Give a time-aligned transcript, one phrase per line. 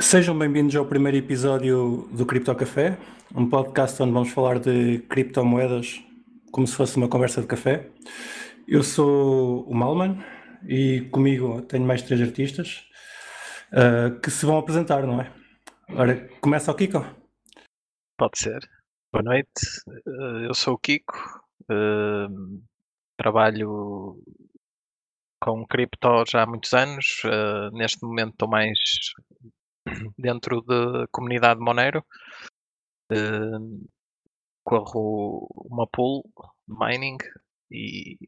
[0.00, 2.96] Sejam bem-vindos ao primeiro episódio do Cripto Café,
[3.34, 6.00] um podcast onde vamos falar de criptomoedas
[6.52, 7.90] como se fosse uma conversa de café.
[8.66, 10.24] Eu sou o Malman
[10.68, 12.88] e comigo tenho mais três artistas
[13.72, 15.32] uh, que se vão apresentar, não é?
[15.90, 17.04] Ora, começa o Kiko.
[18.16, 18.60] Pode ser.
[19.12, 19.50] Boa noite,
[20.06, 22.62] uh, eu sou o Kiko, uh,
[23.16, 24.16] trabalho
[25.42, 27.22] com cripto já há muitos anos,
[27.72, 28.78] neste momento estou mais
[30.18, 32.04] dentro da comunidade Monero.
[33.10, 33.88] Uh,
[34.64, 36.22] corro uma pool
[36.66, 37.16] mining
[37.70, 38.18] e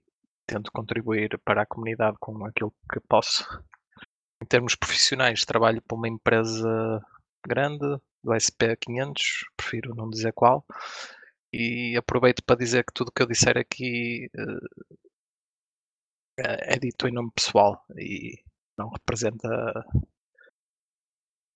[0.46, 3.44] tento contribuir para a comunidade com aquilo que posso.
[4.42, 7.02] Em termos profissionais, trabalho para uma empresa
[7.46, 7.86] grande,
[8.22, 10.64] do SP500, prefiro não dizer qual,
[11.52, 14.68] e aproveito para dizer que tudo que eu disser aqui uh,
[16.38, 18.42] é dito em nome pessoal e
[18.78, 19.48] não representa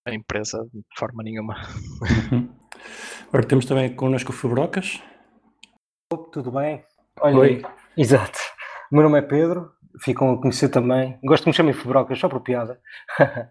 [0.07, 1.57] a empresa de forma nenhuma.
[3.29, 5.03] Agora temos também connosco o Fubrocas.
[6.33, 6.85] Tudo bem?
[7.21, 7.63] Olha, Oi.
[7.97, 8.39] Exato.
[8.93, 11.19] O meu nome é Pedro, ficam a conhecer também.
[11.25, 12.79] Gosto que me chamem Fubrocas, só por piada.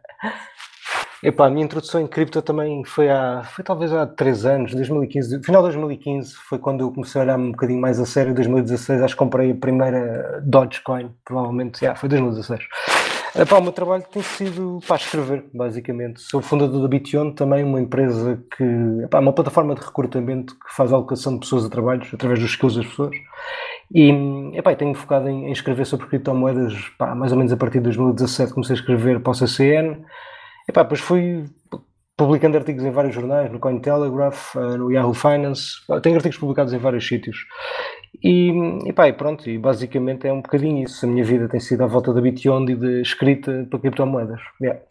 [1.23, 5.41] Epá, a minha introdução em cripto também foi há, foi talvez há 3 anos, 2015,
[5.41, 9.01] final de 2015 foi quando eu comecei a olhar um bocadinho mais a sério, 2016
[9.01, 12.67] acho que comprei a primeira Dogecoin, provavelmente, yeah, foi 2016.
[13.35, 16.21] Epá, o meu trabalho tem sido para escrever, basicamente.
[16.21, 18.63] Sou fundador da Bition, também uma empresa que.
[19.03, 22.51] Epá, uma plataforma de recrutamento que faz a alocação de pessoas a trabalhos através dos
[22.51, 23.15] skills das pessoas.
[23.91, 24.11] E
[24.53, 26.73] epá, tenho focado em, em escrever sobre criptomoedas
[27.17, 28.53] mais ou menos a partir de 2017.
[28.53, 30.05] Comecei a escrever para o CCN.
[30.69, 31.45] Epá, depois fui
[32.15, 35.77] publicando artigos em vários jornais, no Cointelegraph, eh, no Yahoo Finance.
[36.01, 37.37] Tenho artigos publicados em vários sítios.
[38.21, 38.51] E,
[38.85, 41.05] e, pá, e pronto, e basicamente é um bocadinho isso.
[41.05, 44.41] A minha vida tem sido à volta da Bition e de escrita para criptomoedas.
[44.61, 44.81] Yeah.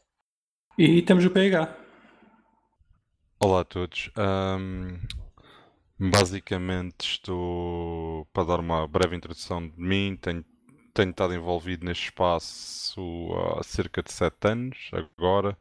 [0.79, 1.77] E temos o PH.
[3.39, 4.11] Olá a todos.
[4.17, 4.98] Um,
[5.98, 10.17] basicamente estou para dar uma breve introdução de mim.
[10.20, 10.45] Tenho,
[10.95, 15.57] tenho estado envolvido neste espaço há cerca de 7 anos agora.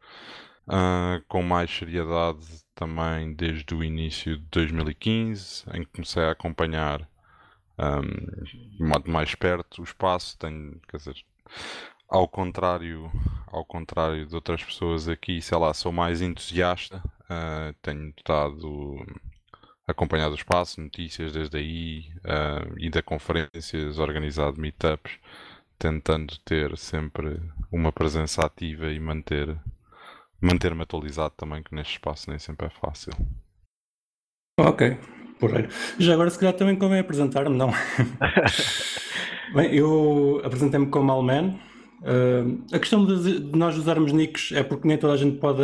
[0.68, 7.10] Uh, com mais seriedade também desde o início de 2015, em que comecei a acompanhar
[7.81, 10.38] um, modo mais perto o espaço.
[10.38, 11.16] Tenho, quer dizer,
[12.08, 13.12] ao contrário,
[13.47, 17.03] ao contrário de outras pessoas aqui, sei lá, sou mais entusiasta.
[17.24, 19.06] Uh, tenho estado
[19.88, 25.18] acompanhado o espaço, notícias desde aí, uh, ido a conferências, organizado meetups,
[25.78, 27.41] tentando ter sempre
[27.72, 29.58] uma presença ativa e manter
[30.41, 33.14] manter-me atualizado também, que neste espaço nem sempre é fácil.
[34.59, 34.97] Ok,
[35.41, 35.68] porreiro.
[36.00, 37.74] Já agora, se calhar, também convém apresentar-me, não?
[39.53, 41.59] Bem, eu apresentei-me como Alman.
[42.02, 45.63] Uh, a questão de, de, nós usarmos nicks é porque nem toda a gente pode,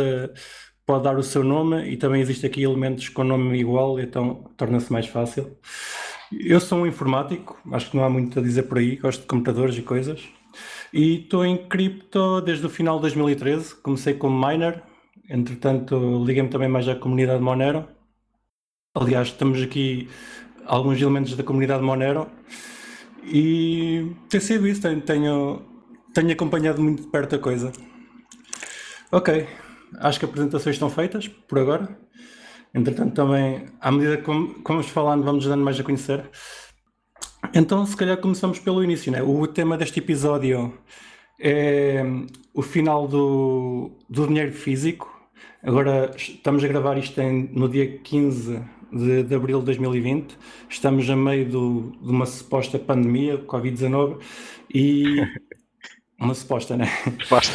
[0.84, 4.92] pode dar o seu nome e também existe aqui elementos com nome igual, então torna-se
[4.92, 5.56] mais fácil.
[6.30, 9.26] Eu sou um informático, acho que não há muito a dizer por aí, gosto de
[9.26, 10.20] computadores e coisas.
[10.92, 13.76] E estou em cripto desde o final de 2013.
[13.76, 14.82] Comecei como miner,
[15.28, 17.88] entretanto liguei-me também mais à comunidade Monero.
[19.00, 20.08] Aliás, estamos aqui
[20.66, 22.26] alguns elementos da comunidade Monero
[23.22, 25.62] e tem sido isso, tenho,
[26.12, 27.72] tenho, acompanhado muito de perto a coisa.
[29.12, 29.46] Ok,
[30.00, 31.96] acho que as apresentações estão feitas por agora.
[32.74, 34.26] Entretanto, também, à medida que
[34.66, 36.28] vamos falando, vamos dando mais a conhecer.
[37.54, 39.22] Então, se calhar começamos pelo início, né?
[39.22, 40.76] O tema deste episódio
[41.40, 42.02] é
[42.52, 45.08] o final do, do dinheiro físico.
[45.62, 48.60] Agora estamos a gravar isto em, no dia 15
[48.92, 50.36] de, de abril de 2020.
[50.68, 54.18] Estamos a meio do, de uma suposta pandemia, Covid-19,
[54.72, 55.22] e.
[56.20, 56.86] uma suposta, né?
[57.22, 57.52] Suposta.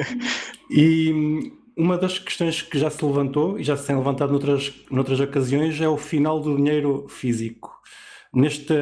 [0.70, 5.18] e uma das questões que já se levantou e já se tem levantado noutras, noutras
[5.20, 7.80] ocasiões é o final do dinheiro físico.
[8.32, 8.74] Neste,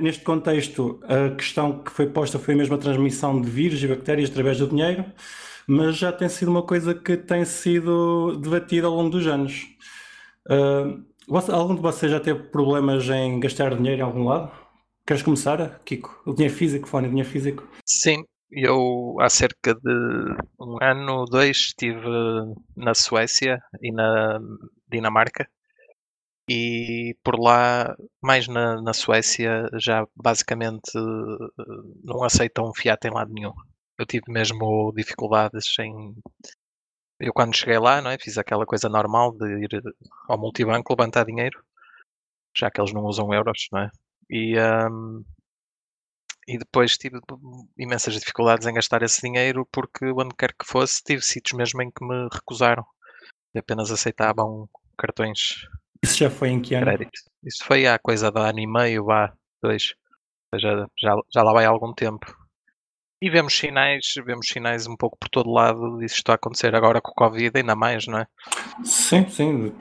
[0.00, 4.30] neste contexto, a questão que foi posta foi mesmo a transmissão de vírus e bactérias
[4.30, 5.04] através do dinheiro,
[5.66, 9.75] mas já tem sido uma coisa que tem sido debatida ao longo dos anos.
[10.46, 11.04] Uh,
[11.52, 14.50] algum de vocês já teve problemas em gastar dinheiro em algum lado?
[15.06, 16.22] Queres começar, Kiko?
[16.26, 17.68] O dinheiro físico, fone, o dinheiro físico?
[17.84, 22.00] Sim, eu há cerca de um ano, dois, estive
[22.76, 24.40] na Suécia e na
[24.88, 25.48] Dinamarca
[26.48, 30.92] e por lá, mais na, na Suécia, já basicamente
[32.04, 33.52] não aceitam fiat em lado nenhum.
[33.98, 36.14] Eu tive mesmo dificuldades em.
[37.18, 38.18] Eu, quando cheguei lá, não é?
[38.18, 39.82] fiz aquela coisa normal de ir
[40.28, 41.64] ao multibanco levantar dinheiro,
[42.56, 43.90] já que eles não usam euros, não é?
[44.28, 45.24] E, um,
[46.46, 47.18] e depois tive
[47.78, 51.90] imensas dificuldades em gastar esse dinheiro porque onde quer que fosse tive sítios mesmo em
[51.90, 52.84] que me recusaram
[53.54, 55.66] e apenas aceitavam cartões
[56.02, 56.86] Isso já foi em que ano?
[56.86, 57.20] crédito.
[57.42, 59.94] Isso foi há coisa de ano e meio, vá, dois.
[60.54, 62.26] Seja, já, já lá vai há algum tempo.
[63.20, 67.00] E vemos sinais, vemos sinais um pouco por todo lado disso está a acontecer agora
[67.02, 68.26] com o Covid, ainda mais, não é?
[68.84, 69.72] Sim, sim.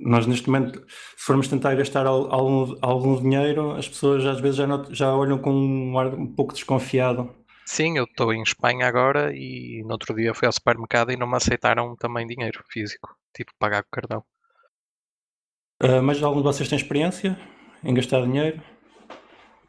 [0.00, 4.56] Nós neste momento, se formos tentar gastar al- algum, algum dinheiro, as pessoas às vezes
[4.56, 7.34] já, not- já olham com um ar um pouco desconfiado.
[7.66, 11.26] Sim, eu estou em Espanha agora e no outro dia fui ao supermercado e não
[11.28, 13.14] me aceitaram também dinheiro físico.
[13.34, 14.24] Que pagar com cartão.
[15.80, 17.38] Ah, mas algum de vocês tem experiência
[17.84, 18.62] em gastar dinheiro?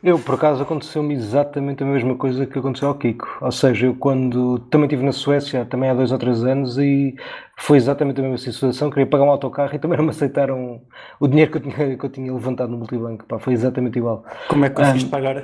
[0.03, 3.27] Eu, por acaso, aconteceu-me exatamente a mesma coisa que aconteceu ao Kiko.
[3.41, 7.15] Ou seja, eu quando também estive na Suécia, também há dois ou três anos, e
[7.57, 8.91] foi exatamente a mesma situação.
[8.91, 10.81] Queria pagar um autocarro e também não me aceitaram
[11.19, 13.25] o dinheiro que eu tinha, que eu tinha levantado no multibanco.
[13.25, 14.23] Pá, foi exatamente igual.
[14.47, 15.43] Como é que conseguiste Ah, pagar?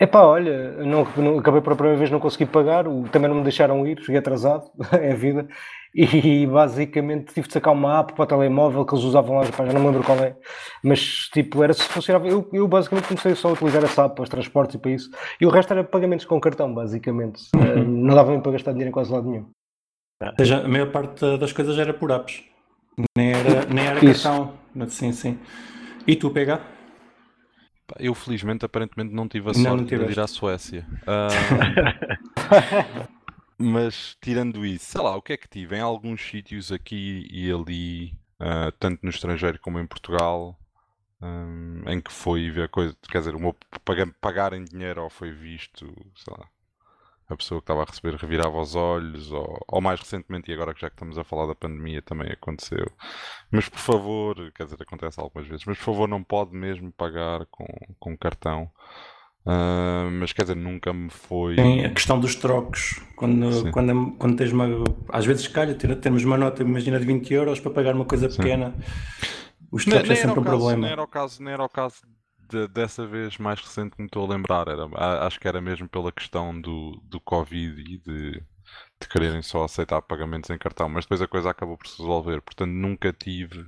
[0.00, 3.28] Epá, olha, eu não, não- acabei por a primeira vez não consegui pagar, o- também
[3.28, 5.46] não me deixaram ir, cheguei atrasado, é a vida,
[5.94, 9.64] e basicamente tive de sacar uma app para o telemóvel que eles usavam lá, pá,
[9.64, 10.34] já não me lembro qual é,
[10.82, 14.24] mas tipo, era se funcionava, eu, eu basicamente comecei só a utilizar essa app para
[14.24, 15.10] os transportes e para isso,
[15.40, 18.88] e o resto era pagamentos com cartão, basicamente, Eh, não dava mesmo para gastar dinheiro
[18.88, 19.46] em quase lado nenhum.
[20.22, 22.42] Ou seja, a maior parte das coisas era por apps.
[23.16, 24.22] Nem era, nem era Isso.
[24.24, 24.54] cartão.
[24.88, 25.38] Sim, sim.
[26.06, 26.60] E tu, PH?
[27.98, 30.86] Eu felizmente aparentemente não tive a Não, não sorte de ir à Suécia.
[31.06, 31.48] Ah,
[33.58, 35.76] mas tirando isso, sei lá, o que é que tive?
[35.76, 40.58] Em alguns sítios aqui e ali, ah, tanto no estrangeiro como em Portugal,
[41.22, 43.54] hum, em que foi ver coisa, quer dizer, o meu
[43.84, 46.46] paga- pagar em dinheiro ou foi visto, sei lá,
[47.28, 50.74] a pessoa que estava a receber revirava os olhos, ou, ou mais recentemente, e agora
[50.74, 52.86] que já que estamos a falar da pandemia também aconteceu.
[53.50, 57.46] Mas por favor, quer dizer, acontece algumas vezes, mas por favor não pode mesmo pagar
[57.46, 57.66] com,
[57.98, 58.70] com cartão.
[59.46, 61.56] Ah, mas quer dizer, nunca me foi.
[61.56, 63.00] Tem a questão dos trocos.
[63.16, 63.70] Quando, Sim.
[63.72, 64.66] quando, quando tens uma.
[65.10, 68.38] Às vezes calha, temos uma nota, imagina, de 20 euros para pagar uma coisa Sim.
[68.38, 68.74] pequena.
[69.70, 70.82] Os Ne- trocos é nem, era sempre um caso, problema.
[70.82, 71.96] nem era o caso, nem era o caso
[72.54, 74.68] de- dessa vez mais recente que me estou a lembrar.
[74.68, 74.86] Era,
[75.26, 78.32] acho que era mesmo pela questão do, do Covid e de,
[79.00, 82.40] de quererem só aceitar pagamentos em cartão, mas depois a coisa acabou por se resolver.
[82.42, 83.66] Portanto, nunca tive,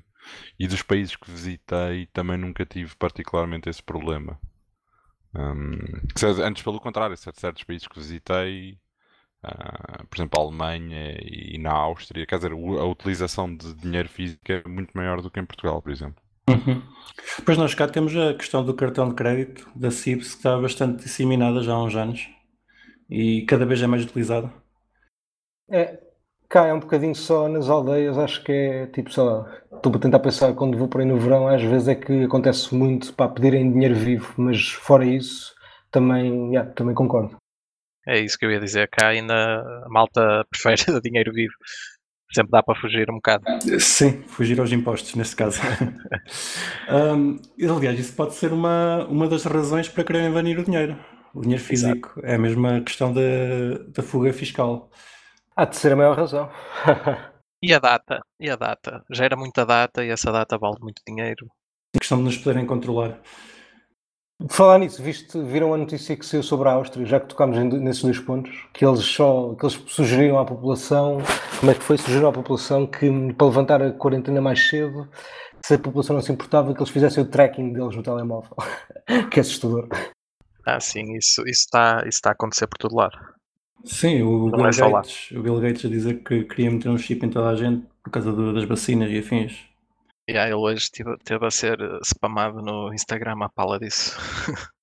[0.58, 4.40] e dos países que visitei, também nunca tive particularmente esse problema.
[6.16, 8.78] Se- antes, pelo contrário, cer- certos países que visitei,
[9.42, 14.42] ah, por exemplo, a Alemanha e na Áustria, quer dizer, a utilização de dinheiro físico
[14.52, 16.22] é muito maior do que em Portugal, por exemplo.
[16.48, 16.82] Uhum.
[17.38, 21.02] Depois nós cá temos a questão do cartão de crédito da CIBS que está bastante
[21.02, 22.28] disseminada já há uns anos
[23.10, 24.52] e cada vez é mais utilizada.
[25.70, 25.98] É,
[26.48, 29.46] cá é um bocadinho só nas aldeias, acho que é tipo só.
[29.72, 32.74] Estou a tentar pensar quando vou por aí no verão, às vezes é que acontece
[32.74, 35.54] muito para pedirem dinheiro vivo, mas fora isso,
[35.90, 37.36] também, yeah, também concordo.
[38.06, 38.88] É isso que eu ia dizer.
[38.88, 39.34] Cá ainda
[39.84, 41.54] a malta prefere dinheiro vivo.
[42.36, 43.44] Sempre dá para fugir um bocado.
[43.80, 45.58] Sim, fugir aos impostos nesse caso.
[46.88, 50.96] Hum, aliás, isso pode ser uma, uma das razões para quererem banir o dinheiro.
[51.34, 52.20] O dinheiro físico.
[52.22, 53.20] É a mesma questão da,
[53.88, 54.90] da fuga fiscal.
[55.56, 56.50] Há de ser a maior razão.
[57.62, 58.20] E a data?
[58.38, 59.02] E a data?
[59.10, 61.46] Gera muita data e essa data vale muito dinheiro.
[61.96, 63.18] A questão de nos poderem controlar.
[64.50, 68.02] Falar nisso, viste, viram a notícia que saiu sobre a Áustria, já que tocámos nesses
[68.02, 71.18] dois pontos, que eles só que eles sugeriram à população,
[71.58, 71.96] como é que foi?
[71.96, 75.08] Sugeriram à população que para levantar a quarentena mais cedo,
[75.64, 78.54] se a população não se importava, que eles fizessem o tracking deles no telemóvel.
[79.32, 79.88] que é assustador.
[80.66, 83.16] Ah, sim, isso isso está isso está a acontecer por todo lado.
[83.86, 84.92] Sim, o Não Bill é.
[84.92, 87.86] Gates, o Bill Gates a dizer que queria meter um chip em toda a gente
[88.04, 89.64] por causa do- das vacinas e afins.
[90.28, 94.16] E aí ele hoje teve, teve a ser eh, spamado no Instagram à pala disso.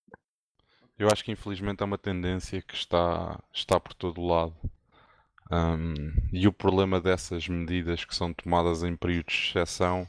[0.98, 4.56] Eu acho que infelizmente é uma tendência que está, está por todo o lado.
[5.52, 10.08] Hum, e o problema dessas medidas que são tomadas em períodos de exceção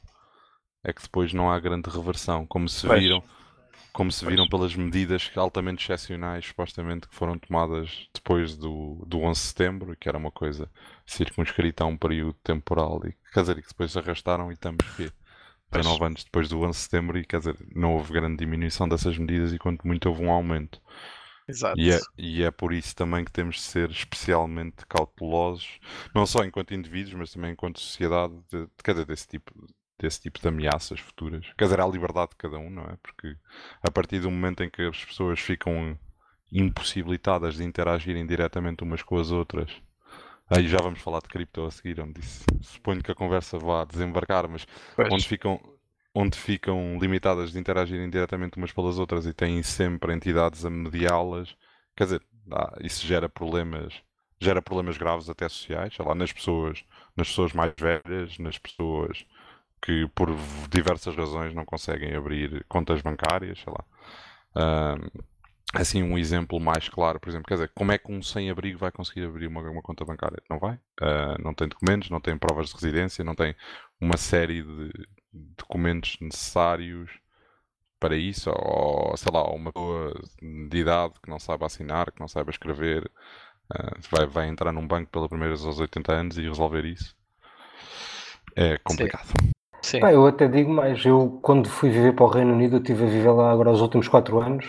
[0.84, 3.22] é que depois não há grande reversão, como se viram,
[3.92, 9.40] como se viram pelas medidas altamente excepcionais, supostamente, que foram tomadas depois do, do 11
[9.40, 10.70] de setembro, que era uma coisa
[11.04, 14.84] circunscrita a um período temporal, e quer dizer, que depois se arrastaram e estamos
[15.75, 15.83] quê?
[15.83, 15.87] Pois.
[15.87, 19.19] 19 anos depois do 11 de setembro e quer dizer, não houve grande diminuição dessas
[19.19, 20.81] medidas e quanto muito houve um aumento.
[21.49, 21.76] Exato.
[21.76, 25.78] E é, e é por isso também que temos de ser especialmente cautelosos,
[26.14, 29.52] não só enquanto indivíduos, mas também enquanto sociedade, de, de- desse tipo,
[29.99, 31.47] desse tipo de ameaças futuras.
[31.59, 32.97] Quer dizer, à liberdade de cada um, não é?
[33.02, 33.37] Porque
[33.83, 35.99] a partir do momento em que as pessoas ficam
[36.52, 39.71] impossibilitadas de interagirem diretamente umas com as outras,
[40.48, 43.84] aí já vamos falar de cripto a seguir, onde isso, suponho que a conversa vá
[43.84, 45.14] desembarcar, mas Pois.
[45.14, 45.60] onde ficam,
[46.14, 51.56] onde ficam limitadas de interagirem diretamente umas pelas outras e têm sempre entidades a mediá-las,
[51.96, 53.94] quer dizer, dá- isso gera problemas,
[54.40, 56.84] gera problemas graves até sociais, sei lá, nas pessoas,
[57.16, 59.24] nas pessoas mais velhas, nas pessoas
[59.82, 60.30] que por
[60.70, 63.84] diversas razões não conseguem abrir contas bancárias, sei lá.
[65.75, 68.93] Assim, um exemplo mais claro, por exemplo, quer dizer, como é que um sem-abrigo vai
[68.93, 70.43] conseguir abrir uma, uma conta bancária?
[70.49, 70.78] Não vai.
[71.00, 73.54] Ah, não tem documentos, não tem provas de residência, não tem
[74.00, 74.93] uma série de
[75.33, 77.11] documentos necessários
[77.99, 82.28] para isso, ou sei lá, uma pessoa de idade que não saiba assinar, que não
[82.28, 83.11] saiba escrever,
[83.73, 87.16] ah, vai, vai entrar num banco pela primeira vez aos 80 anos e resolver isso.
[88.57, 89.33] É complicado.
[89.85, 90.00] Sim.
[90.00, 93.04] Pá, eu até digo mais, eu quando fui viver para o Reino Unido, eu estive
[93.04, 94.64] a viver lá agora os últimos quatro anos.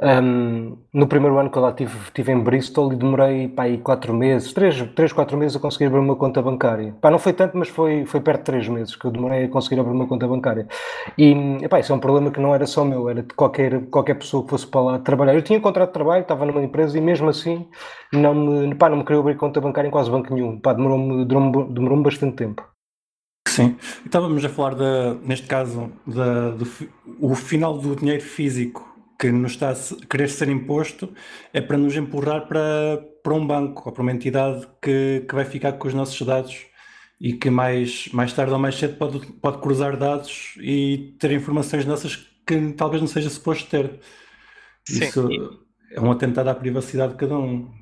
[0.00, 3.78] Ahm, no primeiro ano que eu lá estive, estive em Bristol e demorei pá, aí
[3.78, 6.94] quatro meses, três, três, quatro meses a conseguir abrir uma conta bancária.
[7.00, 9.48] Pá, não foi tanto, mas foi, foi perto de três meses que eu demorei a
[9.48, 10.66] conseguir abrir uma conta bancária.
[11.16, 11.32] E
[11.80, 14.50] isso é um problema que não era só meu, era de qualquer, qualquer pessoa que
[14.50, 15.34] fosse para lá trabalhar.
[15.34, 17.66] Eu tinha um contrato de trabalho, estava numa empresa e mesmo assim
[18.12, 20.58] não me, pá, não me queria abrir conta bancária em quase banco nenhum.
[20.58, 22.66] Demorou-me demorou demorou bastante tempo.
[23.46, 23.76] Sim.
[24.04, 24.74] Estávamos a falar,
[25.22, 26.66] neste caso, do
[27.20, 28.93] o final do dinheiro físico
[29.24, 31.14] que nos está a querer ser imposto
[31.50, 35.46] é para nos empurrar para, para um banco ou para uma entidade que, que vai
[35.46, 36.66] ficar com os nossos dados
[37.18, 41.86] e que mais, mais tarde ou mais cedo pode, pode cruzar dados e ter informações
[41.86, 42.16] nossas
[42.46, 43.98] que talvez não seja suposto ter.
[44.86, 47.72] Sim, Isso é um atentado à privacidade de cada um.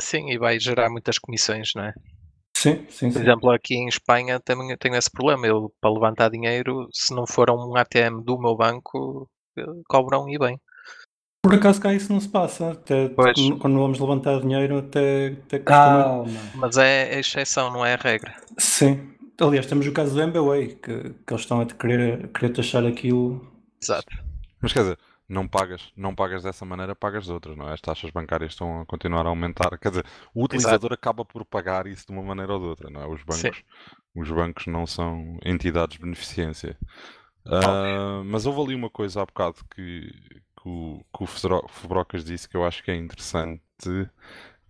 [0.00, 1.92] Sim, e vai gerar muitas comissões, não é?
[2.56, 3.24] Sim, sim, Por sim.
[3.24, 5.48] exemplo, aqui em Espanha também eu tenho esse problema.
[5.48, 9.28] Eu, para levantar dinheiro, se não for um ATM do meu banco,
[9.88, 10.60] cobram e bem.
[11.42, 12.72] Por acaso cá isso não se passa.
[12.72, 13.34] Até, Pois.
[13.60, 16.02] quando vamos levantar dinheiro, até, até costuma.
[16.02, 16.40] Calma.
[16.54, 18.34] Mas é a exceção, não é a regra.
[18.58, 19.14] Sim.
[19.40, 22.84] Aliás, temos o caso do MBWay, que, que eles estão a querer, a querer taxar
[22.84, 23.46] aquilo.
[23.80, 24.08] Exato.
[24.60, 24.98] Mas quer dizer,
[25.28, 27.74] não pagas, não pagas dessa maneira, pagas de outras, não é?
[27.74, 29.78] As taxas bancárias estão a continuar a aumentar.
[29.78, 33.00] Quer dizer, o utilizador acaba por pagar isso de uma maneira ou de outra, não
[33.00, 33.06] é?
[33.06, 33.42] Os Sim.
[33.44, 33.62] bancos,
[34.16, 36.76] os bancos não são entidades de beneficência.
[37.50, 40.10] Ah, mas houve ali uma coisa há bocado que,
[40.56, 41.26] que o, que o
[41.68, 43.62] Fubrocas disse que eu acho que é interessante,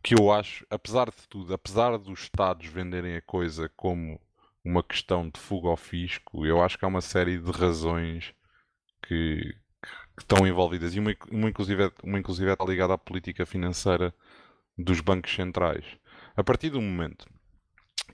[0.03, 4.21] que eu acho, apesar de tudo, apesar dos Estados venderem a coisa como
[4.65, 8.33] uma questão de fuga ao fisco, eu acho que há uma série de razões
[9.03, 9.57] que,
[10.17, 14.15] que estão envolvidas e uma, uma, inclusive, uma inclusive está ligada à política financeira
[14.77, 15.85] dos bancos centrais.
[16.37, 17.27] A partir do momento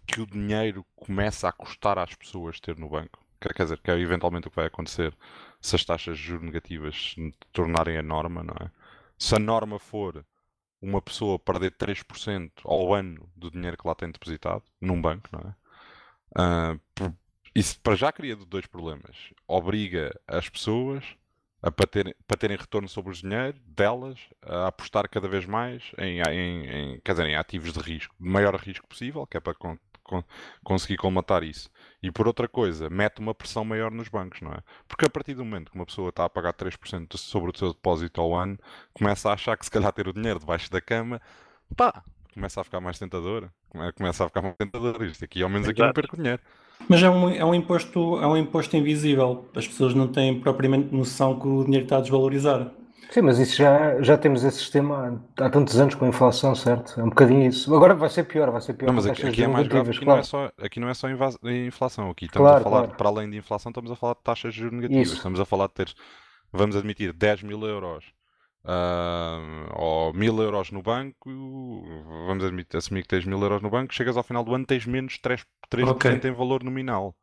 [0.07, 3.99] que o dinheiro começa a custar às pessoas ter no banco, quer, dizer, que é
[3.99, 5.15] eventualmente o que vai acontecer
[5.61, 7.15] se as taxas de juros negativas
[7.53, 8.71] tornarem a norma, não é?
[9.19, 10.25] Se a norma for
[10.81, 15.41] uma pessoa perder 3% ao ano do dinheiro que lá tem depositado num banco, não
[15.51, 15.55] é?
[16.37, 17.15] Ah, por-
[17.55, 19.17] isso para já cria dois problemas.
[19.47, 21.05] Obriga as pessoas
[21.63, 25.83] a para terem, para terem retorno sobre o dinheiro delas a apostar cada vez mais
[25.99, 29.55] em, em, em, dizer, em ativos de risco, de maior risco possível, que é para
[29.55, 30.25] con- con-
[30.63, 31.71] conseguir colmatar isso.
[32.07, 34.59] E por outra coisa, mete uma pressão maior nos bancos, não é?
[34.87, 37.69] Porque a partir do momento que uma pessoa está a pagar 3% sobre o seu
[37.73, 38.59] depósito ao ano,
[38.93, 41.19] começa a achar que se calhar ter o dinheiro debaixo da cama,
[41.75, 42.03] pá,
[42.35, 43.49] começa a ficar mais tentador.
[43.71, 45.03] Come- Começa a ficar mais tentador.
[45.03, 45.95] Isto aqui, ao menos aqui não Exato.
[46.01, 46.43] perco dinheiro.
[46.89, 49.49] Mas é um, é um imposto, é um imposto invisível.
[49.57, 52.71] As pessoas não têm propriamente noção que o dinheiro está a desvalorizar.
[53.09, 56.55] Sim, mas isso já, já temos esse sistema há, há tantos anos com a inflação,
[56.55, 56.99] certo?
[57.01, 57.75] É um bocadinho isso.
[57.75, 59.89] Agora vai ser pior, vai ser pior Não, mas aqui, taxas aqui é mais grave,
[59.89, 60.25] negativas, aqui não é claro.
[60.25, 62.97] só, aqui não é só inflação, aqui estamos Claro, a falar, claro.
[62.97, 65.17] para além de inflação, estamos a falar de taxas de juros negativas, Isso.
[65.17, 65.95] estamos a falar de ter,
[66.53, 68.05] vamos admitir, 10 mil euros
[68.65, 69.39] ah,
[69.75, 71.31] ou mil euros no banco,
[72.29, 74.87] vamos admitir, assumir que tens mil euros no banco, chegas ao final do ano, tens
[74.87, 76.21] menos 3%, 3 Ok.
[76.25, 77.17] em valor nominal.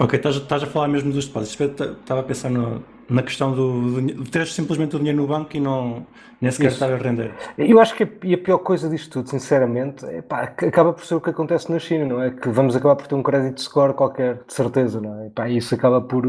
[0.00, 1.78] Ok, estás, estás a falar mesmo dos depósitos.
[2.00, 5.54] Estava a pensar no- na questão do, do, de ter simplesmente o dinheiro no banco
[5.56, 6.06] e não,
[6.40, 6.76] nem sequer Isso.
[6.84, 7.32] estar a render.
[7.58, 11.04] Eu acho que a, e a pior coisa disto tudo, sinceramente, é pá, acaba por
[11.04, 12.30] ser o que acontece na China, não é?
[12.30, 15.26] Que vamos acabar por ter um crédito score qualquer, de certeza, não é?
[15.26, 16.24] E pá, isso acaba por,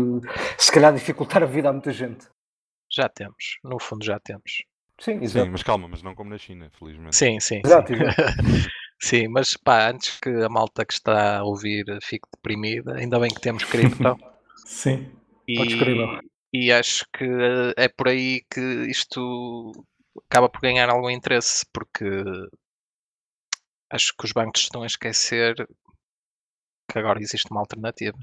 [0.57, 2.27] se calhar, dificultar a vida a muita gente.
[2.91, 3.59] Já temos.
[3.63, 4.63] No fundo, já temos.
[4.99, 5.51] Sim, Sim, exato.
[5.51, 7.15] mas calma, mas não como na China, felizmente.
[7.15, 7.61] Sim, sim.
[7.63, 8.03] Exato, sim.
[8.99, 13.29] Sim, mas pá, antes que a malta que está a ouvir fique deprimida, ainda bem
[13.29, 13.97] que temos cripto.
[14.65, 15.11] Sim.
[15.45, 16.21] Crer, não.
[16.53, 19.71] e, e acho que eh, é por aí que isto
[20.29, 22.05] acaba por ganhar algum interesse, porque
[23.89, 25.55] acho que os bancos estão a esquecer
[26.89, 28.17] que agora existe uma alternativa.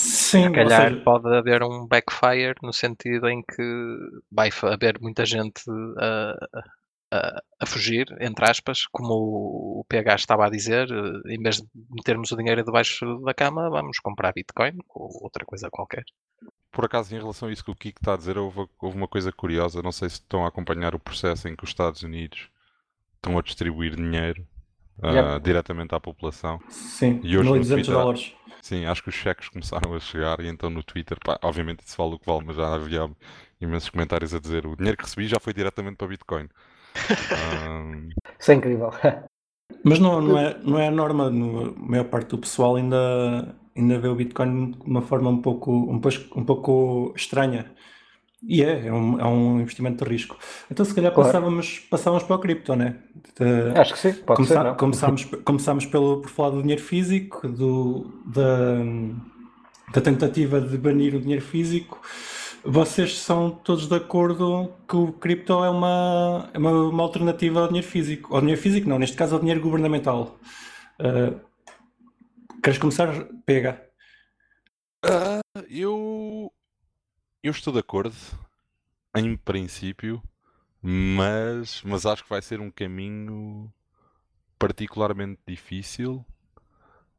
[0.00, 3.96] Sim, Se calhar seja, pode haver um backfire no sentido em que
[4.30, 5.62] vai haver muita gente
[5.98, 6.34] a,
[7.12, 11.56] a, a fugir, entre aspas, como o, o PH estava a dizer, eh, em vez
[11.56, 16.04] de metermos o dinheiro debaixo da cama, vamos comprar Bitcoin ou outra coisa qualquer.
[16.70, 19.06] Por acaso, em relação a isso que o Kiko está a dizer, houve, houve uma
[19.08, 19.82] coisa curiosa.
[19.82, 22.48] Não sei se estão a acompanhar o processo em que os Estados Unidos
[23.16, 24.46] estão a distribuir dinheiro
[25.02, 25.42] Yep.
[25.42, 26.60] diretamente à população.
[26.68, 28.32] Sim, E hoje no 1.200 Twitter- dólares.
[28.60, 31.96] Sim, acho que os cheques começaram a chegar e então no Twitter, pá, obviamente isso
[31.96, 33.10] vale o que vale, mas já havia
[33.60, 36.48] imensos comentários a dizer o dinheiro que recebi já foi diretamente para Bitcoin.
[38.38, 38.90] Isso é incrível.
[39.84, 43.56] Mas não, não, é, não é a norma, no- a maior parte do pessoal ainda,
[43.76, 47.72] ainda vê o Bitcoin de uma forma um pouco, um pouco, um pouco estranha.
[48.44, 50.36] E é, é um, é um investimento de risco.
[50.70, 51.28] Então se calhar Claro.
[51.28, 52.96] passávamos, passávamos para o cripto, né?
[53.38, 54.68] De- Acho que sim, pode Começar- ser.
[54.68, 54.76] Não?
[54.76, 58.78] começámos, começámos pelo, por falar do dinheiro físico, do, da,
[59.94, 62.00] da tentativa de banir o dinheiro físico.
[62.64, 67.66] Vocês são todos de acordo que o cripto é uma, é uma, uma alternativa ao
[67.66, 68.34] dinheiro físico.
[68.34, 70.38] Ao dinheiro físico, não, neste caso ao dinheiro governamental.
[70.98, 71.34] Ah,
[72.62, 73.08] queres começar?
[73.44, 73.84] Pega.
[75.04, 76.52] ah, eu,
[77.42, 78.14] eu estou de acordo,
[79.16, 80.22] em princípio,
[80.80, 83.72] mas, mas acho que vai ser um caminho
[84.56, 86.24] particularmente difícil,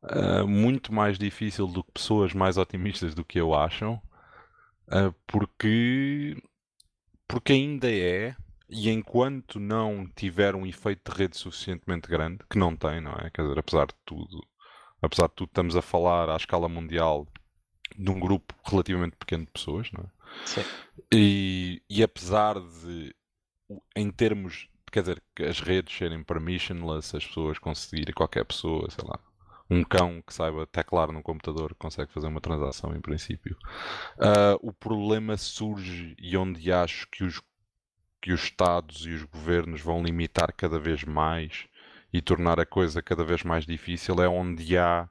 [0.02, 4.02] ah, muito mais difícil do que pessoas mais otimistas do que eu acham,
[5.28, 6.36] porque,
[7.28, 8.36] porque ainda é,
[8.70, 13.30] e enquanto não tiver um efeito de rede suficientemente grande, que não tem, não é?
[13.30, 14.46] Quer dizer, apesar de tudo,
[15.02, 17.28] apesar de tudo, estamos a falar à escala mundial
[17.98, 20.08] de um grupo relativamente pequeno de pessoas, não é?
[20.46, 20.62] Sim.
[21.14, 23.16] E, e apesar de,
[23.96, 29.08] em termos, quer dizer, que as redes serem permissionless, as pessoas conseguirem, qualquer pessoa, sei
[29.08, 29.20] lá,
[29.70, 33.58] um cão que saiba teclar num computador consegue fazer uma transação em princípio.
[34.20, 37.42] Ah, o problema surge e onde acho que os,
[38.22, 41.68] que os Estados e os governos vão limitar cada vez mais
[42.12, 45.10] e tornar a coisa cada vez mais difícil é onde há.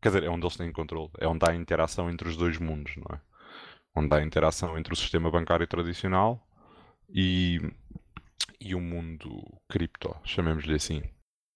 [0.00, 2.96] Quer dizer, é onde eles têm controle, é onde há interação entre os dois mundos,
[2.96, 3.20] não é?
[3.94, 6.44] Onde há interação entre o sistema bancário tradicional
[7.08, 7.60] e,
[8.60, 11.02] e o mundo cripto, chamemos-lhe assim.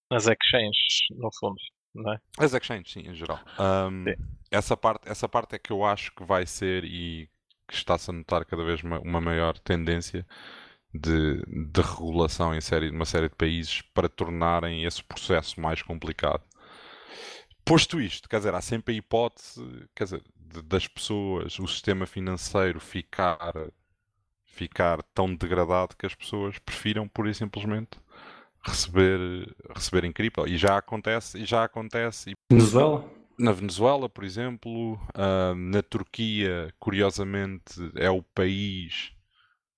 [0.09, 1.57] As exchanges, no fundo,
[2.03, 2.21] não é?
[2.37, 3.43] As exchanges, sim, em geral.
[3.57, 4.15] Ahm, Sim.
[4.51, 7.29] essa, parte, essa parte é que eu acho que vai ser e
[7.67, 10.25] que está-se a notar cada vez ma- uma maior tendência
[10.93, 16.43] de, de regulação em série, numa série de países para tornarem esse processo mais complicado.
[17.65, 19.61] Posto isto, quer dizer, há sempre a hipótese,
[19.93, 23.53] quer dizer, de- das pessoas, o sistema financeiro ficar,
[24.45, 27.91] ficar tão degradado que as pessoas prefiram pura e simplesmente
[28.65, 29.19] receber,
[29.75, 30.47] receber em cripto.
[30.47, 33.17] E já acontece, e já acontece, Venezuela?
[33.37, 39.11] na Venezuela, por exemplo, ah, na Turquia, curiosamente, é o país,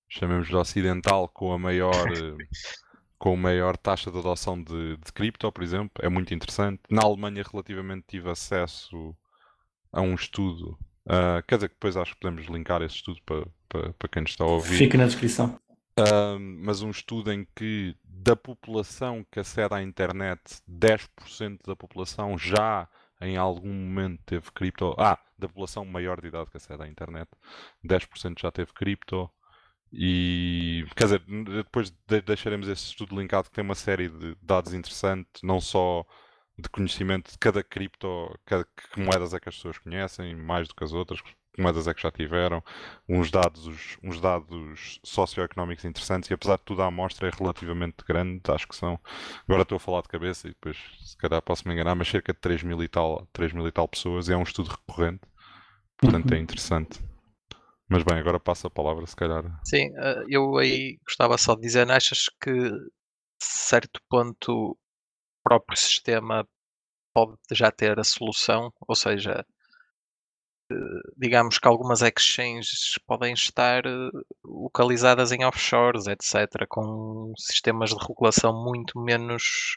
[0.08, 1.92] chamemos de ocidental, com a maior,
[3.18, 6.02] com a maior taxa de adoção de, de cripto, por exemplo.
[6.02, 6.80] É muito interessante.
[6.90, 9.14] Na Alemanha, relativamente, tive acesso
[9.92, 10.78] a um estudo.
[11.06, 14.22] ah, quer dizer, que depois acho que podemos linkar esse estudo para, para, para quem
[14.22, 14.76] nos está a ouvir.
[14.76, 15.58] Fica na descrição.
[16.38, 22.88] Mas um estudo em que da população que acede à internet, 10% da população já
[23.20, 24.94] em algum momento teve cripto.
[24.98, 27.28] Ah, da população maior de idade que acede à internet,
[27.82, 29.30] 10% já teve cripto.
[29.92, 31.20] E quer dizer,
[31.64, 36.04] depois de- deixaremos esse estudo linkado que tem uma série de dados interessantes, não só
[36.58, 38.08] de conhecimento de cada cripto,
[38.46, 41.20] cada, que moedas é que as pessoas conhecem, mais do que as outras,
[41.60, 42.62] moedas é que já tiveram,
[43.08, 48.40] uns dados, uns dados socioeconómicos interessantes e apesar de tudo a amostra é relativamente grande,
[48.48, 48.98] acho que são,
[49.48, 52.32] agora estou a falar de cabeça e depois se calhar posso me enganar, mas cerca
[52.32, 55.22] de 3 mil e tal, 3 mil e tal pessoas e é um estudo recorrente,
[55.96, 56.40] portanto é Uhum.
[56.40, 57.00] interessante.
[57.88, 59.44] Mas bem, agora passo a palavra se calhar.
[59.64, 62.50] Sim, eh, eu aí gostava só de dizer, achas que
[63.42, 64.78] certo ponto o
[65.44, 66.46] próprio sistema
[67.14, 68.72] pode já ter a solução?
[68.88, 69.44] Ou seja,
[71.16, 74.10] digamos que algumas exchanges podem estar eh,
[74.44, 79.76] localizadas em offshores, etc., com sistemas de regulação muito menos,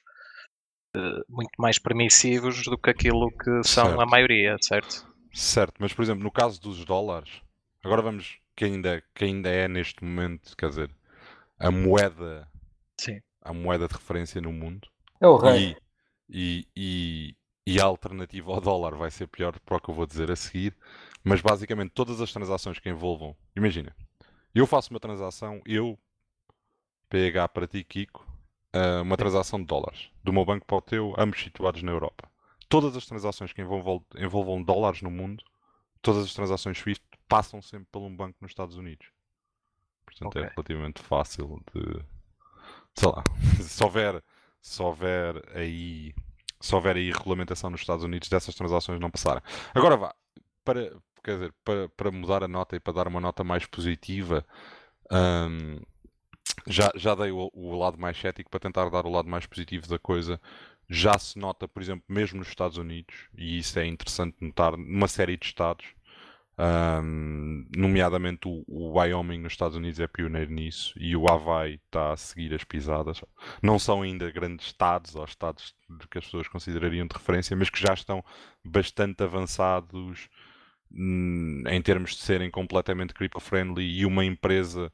[0.96, 4.08] eh, muito mais permissivos do que aquilo que são a Certo.
[4.08, 5.08] maioria, certo?
[5.34, 7.42] Certo, mas por exemplo, no caso dos dólares,
[7.84, 10.92] agora vamos, que ainda, que ainda é neste momento, quer dizer,
[11.60, 12.48] a moeda,
[13.00, 13.20] Sim.
[13.42, 14.88] a moeda de referência no mundo,
[15.22, 15.76] É o rei.
[16.30, 19.96] E, e, e, e a alternativa ao dólar vai ser pior para o que eu
[19.96, 20.76] vou dizer a seguir,
[21.24, 23.96] mas basicamente todas as transações que envolvam, imagina,
[24.54, 25.98] eu faço uma transação, eu,
[27.10, 28.26] PH para ti, Kiko,
[28.74, 32.30] ah, uma transação de dólares, do meu banco para o teu, ambos situados na Europa.
[32.68, 35.44] Todas as transações que envolvam, envolvam dólares no mundo,
[36.02, 39.08] todas as transações SWIFT passam sempre por um banco nos Estados Unidos.
[40.06, 40.52] Portanto, é Ok.
[40.56, 42.04] relativamente fácil de,
[42.96, 43.24] sei lá,
[43.62, 44.24] se houver,
[44.62, 46.14] se houver aí
[46.64, 49.44] se houver aí regulamentação nos Estados Unidos dessas transações não passarem.
[49.76, 50.16] Agora vá,
[50.64, 54.46] para, quer dizer, para, para mudar a nota e para dar uma nota mais positiva,
[55.12, 55.82] hum,
[56.66, 59.90] já, já dei o, o lado mais cético para tentar dar o lado mais positivo
[59.90, 60.40] da coisa.
[60.90, 65.10] Já se nota, por exemplo, mesmo nos Estados Unidos, e isso é interessante notar, numa
[65.10, 65.86] série de estados,
[66.58, 72.14] um, nomeadamente o, o, Wyoming nos Estados Unidos é pioneiro nisso e o Havaí está
[72.14, 73.22] a seguir as pisadas.
[73.62, 75.74] Não são ainda grandes estados ou estados
[76.12, 78.24] que as pessoas considerariam de referência, mas que já estão
[78.64, 80.30] bastante avançados
[80.92, 84.92] hum, em termos de serem completamente crypto-friendly e uma empresa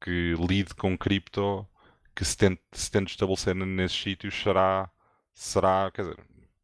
[0.00, 1.66] que lide com cripto
[2.14, 4.90] que se tente, se tente estabelecer nesses sítios será,
[5.32, 6.18] será, quer dizer,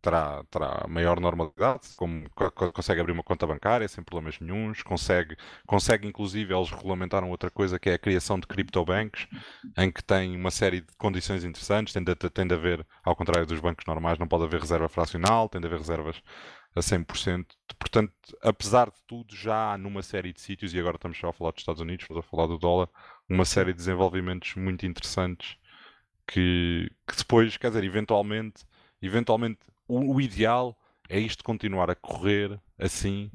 [0.04, 2.28] terá, terá maior normalidade, como
[2.74, 5.34] consegue abrir uma conta bancária sem problemas nenhums, consegue,
[5.66, 9.26] consegue inclusive, eles regulamentaram outra coisa que é a criação de criptobancos,
[9.78, 13.46] em que tem uma série de condições interessantes, tem de, tem de haver, ao contrário
[13.46, 16.20] dos bancos normais, não pode haver reserva fracional, tem de haver reservas
[16.76, 17.46] a 100%.
[17.78, 18.12] Portanto,
[18.42, 21.52] apesar de tudo, já há numa série de sítios, e agora estamos só a falar
[21.52, 22.88] dos Estados Unidos, estamos a falar do dólar,
[23.28, 25.56] uma série de desenvolvimentos muito interessantes
[26.26, 28.64] que, que depois, quer dizer, eventualmente,
[29.00, 30.76] eventualmente o, o ideal
[31.08, 33.30] é isto continuar a correr assim,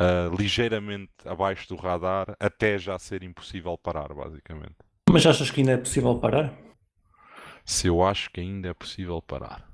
[0.00, 4.76] uh, ligeiramente abaixo do radar, até já ser impossível parar, basicamente.
[5.10, 6.52] Mas achas que ainda é possível parar?
[7.64, 9.68] Se eu acho que ainda é possível parar.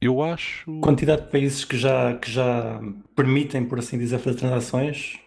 [0.00, 0.80] Eu acho.
[0.80, 2.80] Quantidade de países que já, que já
[3.14, 5.18] permitem, por assim dizer, fazer transações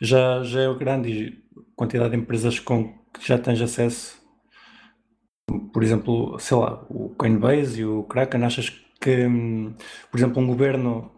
[0.00, 4.16] já, já é grande e quantidade de empresas com que já tens acesso.
[5.72, 11.10] Por exemplo, sei lá, o Coinbase e o Kraken, achas que, por exemplo, um governo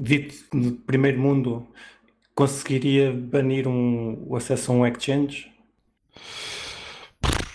[0.00, 1.66] dito de primeiro mundo
[2.34, 5.50] conseguiria banir um, o acesso a um exchange?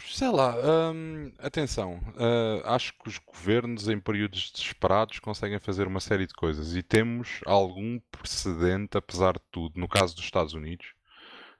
[0.08, 0.56] Sei lá,
[0.93, 6.34] hum, atenção, uh, acho que os governos em períodos desesperados conseguem fazer uma série de
[6.34, 10.93] coisas e temos algum precedente, apesar de tudo, no caso dos Estados Unidos.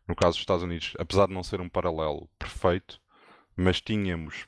[0.08, 3.00] No caso dos Estados Unidos, apesar de não ser um paralelo perfeito,
[3.56, 4.46] mas tínhamos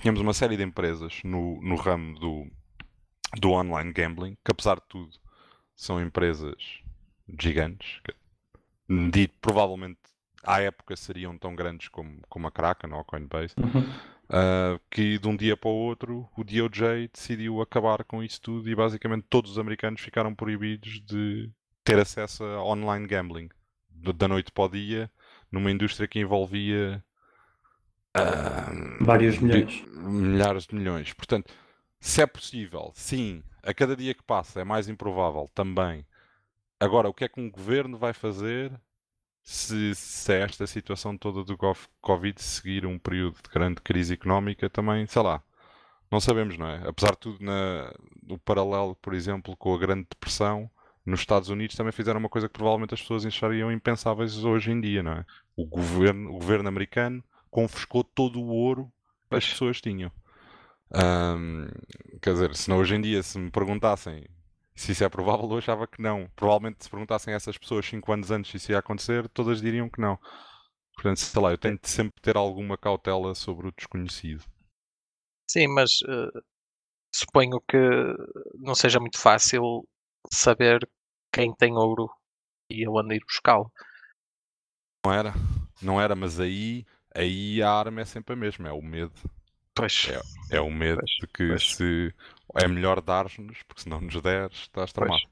[0.00, 2.46] tínhamos uma série de empresas no, no ramo do,
[3.38, 5.10] do online gambling, que apesar de tudo
[5.74, 6.82] são empresas
[7.38, 8.14] gigantes, que,
[9.40, 9.98] provavelmente
[10.42, 13.80] à época seriam tão grandes como, como a Kraken ou a Coinbase, uhum.
[13.80, 18.68] uh, que de um dia para o outro o DOJ decidiu acabar com isso tudo
[18.68, 21.50] e basicamente todos os americanos ficaram proibidos de
[21.84, 23.48] ter acesso a online gambling
[23.90, 25.10] da noite para o dia
[25.50, 27.02] numa indústria que envolvia
[28.16, 29.84] Uh, Vários milhões.
[29.96, 31.12] Milhares de milhões.
[31.12, 31.52] Portanto,
[32.00, 36.06] se é possível, sim, a cada dia que passa é mais improvável também.
[36.80, 38.72] Agora, o que é que um governo vai fazer
[39.42, 41.56] se, se é esta situação toda do
[42.00, 45.42] Covid seguir um período de grande crise económica também, sei lá,
[46.10, 46.86] não sabemos, não é?
[46.86, 47.92] Apesar de tudo, na,
[48.22, 50.70] no paralelo, por exemplo, com a Grande Depressão,
[51.04, 54.80] nos Estados Unidos também fizeram uma coisa que provavelmente as pessoas achariam impensáveis hoje em
[54.80, 55.26] dia, não é?
[55.56, 58.92] O governo, o governo americano confiscou todo o ouro
[59.28, 60.10] que as pessoas tinham.
[60.94, 61.68] Um,
[62.22, 64.26] quer dizer, se não hoje em dia, se me perguntassem
[64.78, 66.30] se isso é provável, eu achava que não.
[66.36, 69.90] Provavelmente, se perguntassem a essas pessoas 5 anos antes se isso ia acontecer, todas diriam
[69.90, 70.16] que não.
[70.94, 74.44] Portanto, sei lá, eu tento sempre ter alguma cautela sobre o desconhecido.
[75.50, 76.42] Sim, mas uh,
[77.12, 77.76] suponho que
[78.54, 79.84] não seja muito fácil
[80.32, 80.88] saber
[81.32, 82.08] quem tem ouro
[82.70, 83.72] e aonde ir buscá-lo.
[85.04, 85.34] Não era,
[85.82, 86.86] não era, mas aí
[87.18, 89.12] aí a arma é sempre a mesma, é o medo.
[89.74, 90.08] Pois.
[90.10, 91.74] É, é o medo pois, de que pois.
[91.74, 92.14] se
[92.56, 95.22] é melhor dar-nos, porque se não nos deres, estás tramado.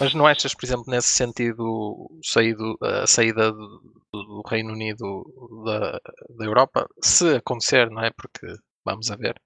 [0.00, 5.24] Mas não achas, por exemplo, nesse sentido, saído, a saída do, do Reino Unido
[5.64, 6.00] da,
[6.36, 8.10] da Europa, se acontecer, não é?
[8.10, 8.46] Porque
[8.84, 9.40] vamos a ver,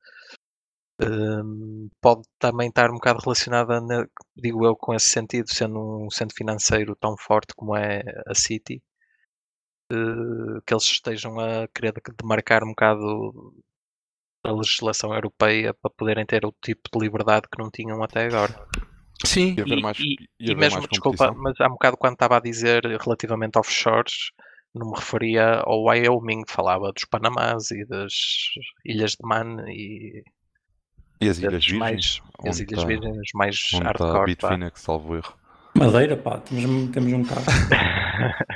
[1.00, 6.10] um, pode também estar um bocado relacionada, na, digo eu, com esse sentido, sendo um
[6.10, 8.82] centro financeiro tão forte como é a City,
[9.88, 13.54] que eles estejam a querer demarcar um bocado
[14.44, 18.54] da legislação europeia para poderem ter o tipo de liberdade que não tinham até agora.
[19.24, 22.84] Sim, e, mais, e, e mesmo, desculpa, mas há um bocado quando estava a dizer
[22.84, 24.30] relativamente offshores,
[24.74, 28.12] não me referia ao Wyoming, falava dos Panamás e das
[28.84, 30.22] Ilhas de Man e,
[31.20, 34.26] e as Ilhas Virgens, mais, as Ilhas tá, Virgens mais onde tá hardcore.
[34.26, 35.34] Bitfinex, salvo erro.
[35.74, 37.44] Madeira, pá, temos, temos um carro.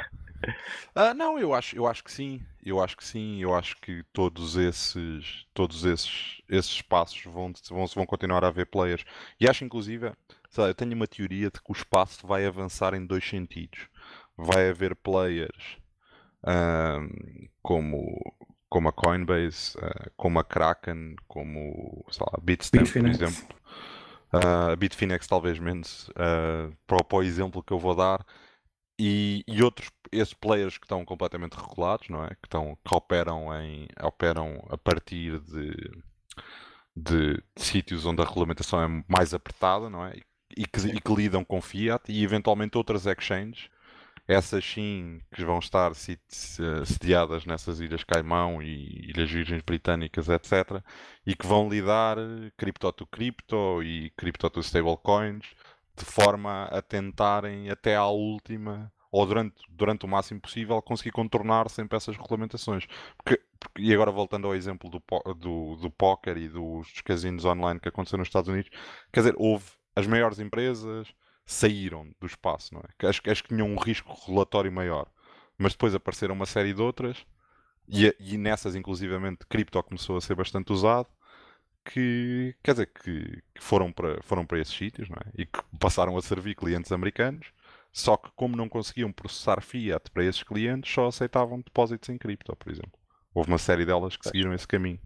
[0.94, 2.42] Ah, não, eu acho, eu acho que sim.
[2.64, 3.40] Eu acho que sim.
[3.40, 8.66] Eu acho que todos esses, todos esses, esses espaços vão, vão, vão continuar a haver
[8.66, 9.04] players.
[9.40, 10.12] E acho, inclusive,
[10.56, 13.88] lá, eu tenho uma teoria de que o espaço vai avançar em dois sentidos.
[14.36, 15.78] Vai haver players
[16.46, 18.18] um, como
[18.70, 23.56] como a Coinbase, uh, como a Kraken, como sei lá, a Bitstamp, por exemplo.
[24.32, 28.24] Uh, a Bitfinex talvez menos, uh, para, para, o exemplo que eu vou dar.
[29.02, 32.28] E, e, outros, esses players que estão completamente regulados, não é?
[32.28, 35.70] Que, estão, que operam, em, operam a partir de,
[36.94, 40.20] de, de sítios onde a regulamentação é mais apertada, não é?
[40.54, 43.70] E que, e que lidam com fiat e eventualmente outras exchanges
[44.28, 45.92] essas sim que vão estar
[46.84, 50.82] sediadas nessas Ilhas Caimão e Ilhas Virgens Britânicas, etc.
[51.26, 52.16] E que vão lidar
[52.56, 55.46] cripto to cripto e cripto to stablecoins
[56.00, 61.68] de forma a tentarem até à última ou durante, durante o máximo possível conseguir contornar
[61.68, 62.86] sempre essas regulamentações.
[63.16, 65.02] Porque, porque, e agora voltando ao exemplo do,
[65.34, 68.70] do, do póquer e dos casinos online que aconteceram nos Estados Unidos,
[69.12, 71.12] quer dizer, houve as maiores empresas,
[71.44, 73.06] saíram do espaço, não é?
[73.08, 75.06] Acho, acho que tinham um risco regulatório maior.
[75.58, 77.26] Mas depois apareceram uma série de outras,
[77.88, 81.08] e, e nessas, inclusivamente, cripto começou a ser bastante usado,
[81.84, 85.30] que quer dizer que, que, foram, para, foram para esses sítios não é?
[85.36, 87.48] e que passaram a servir clientes americanos,
[87.92, 92.54] só que como não conseguiam processar fiat para esses clientes, só aceitavam depósitos em cripto,
[92.56, 92.92] por exemplo.
[93.34, 95.00] Houve uma série delas que seguiram esse caminho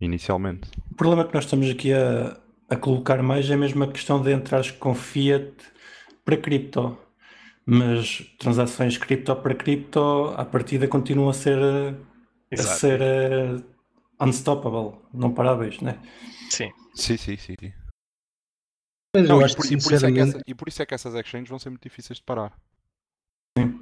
[0.00, 0.70] inicialmente.
[0.90, 4.32] O problema que nós estamos aqui a, a colocar mais é mesmo a questão de
[4.32, 5.52] entrar com fiat
[6.24, 6.96] para cripto.
[7.64, 11.58] Mas transações cripto para cripto, à partida continuam a ser,
[12.50, 13.00] a ser
[14.20, 16.00] unstoppable, não paráveis, né?
[16.50, 16.70] Sim.
[16.94, 17.56] Sim, sim, sim.
[19.14, 20.08] Mas não, eu acho por, que, sinceramente...
[20.08, 22.18] e, por é essa, e por isso é que essas exchanges vão ser muito difíceis
[22.18, 22.58] de parar.
[23.56, 23.80] Sim.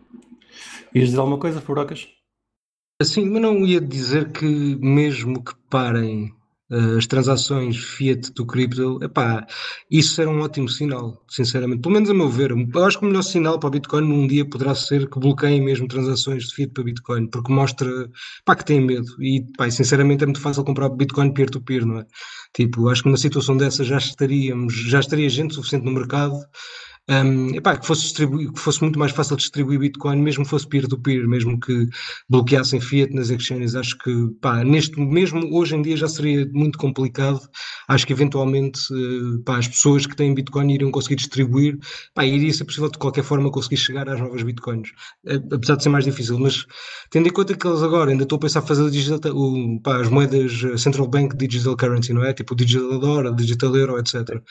[0.95, 2.09] Ias dizer alguma coisa, Furocas?
[3.03, 4.47] Sim, mas não ia dizer que
[4.77, 6.36] mesmo que parem
[6.71, 9.47] as transações fiat do cripto, epá,
[9.91, 11.81] isso era um ótimo sinal, sinceramente.
[11.83, 12.51] Pelo menos a meu ver.
[12.51, 15.63] Eu acho que o melhor sinal para o Bitcoin num dia poderá ser que bloqueiem
[15.63, 18.11] mesmo transações de fiat para Bitcoin, porque mostra
[18.45, 19.07] pá, que têm medo.
[19.21, 22.07] E sinceramente é muito fácil comprar Bitcoin peer-to-peer, -peer, não é?
[22.55, 26.37] Tipo, acho que numa situação dessa já estaríamos, já estaria gente suficiente no mercado
[27.09, 31.21] um, epá, que, fosse que fosse muito mais fácil distribuir Bitcoin, mesmo que fosse peer-to-peer,
[31.21, 31.89] -peer, mesmo que
[32.29, 33.77] bloqueassem Fiat nas exchanges.
[33.77, 37.41] Acho que, pá, neste, mesmo hoje em dia já seria muito complicado.
[37.87, 41.79] Acho que eventualmente eh, pá, as pessoas que têm Bitcoin iriam conseguir distribuir,
[42.13, 44.91] pá, iria ser possível de qualquer forma conseguir chegar às novas Bitcoins,
[45.53, 46.39] apesar de ser mais difícil.
[46.41, 46.67] Mas
[47.11, 50.09] tendo em conta que eles agora ainda estão a pensar fazer digital, o, pá, as
[50.09, 52.33] moedas eh, Central Bank Digital Currency, não é?
[52.33, 54.43] Tipo o Digital Dollar, Digital Euro, etc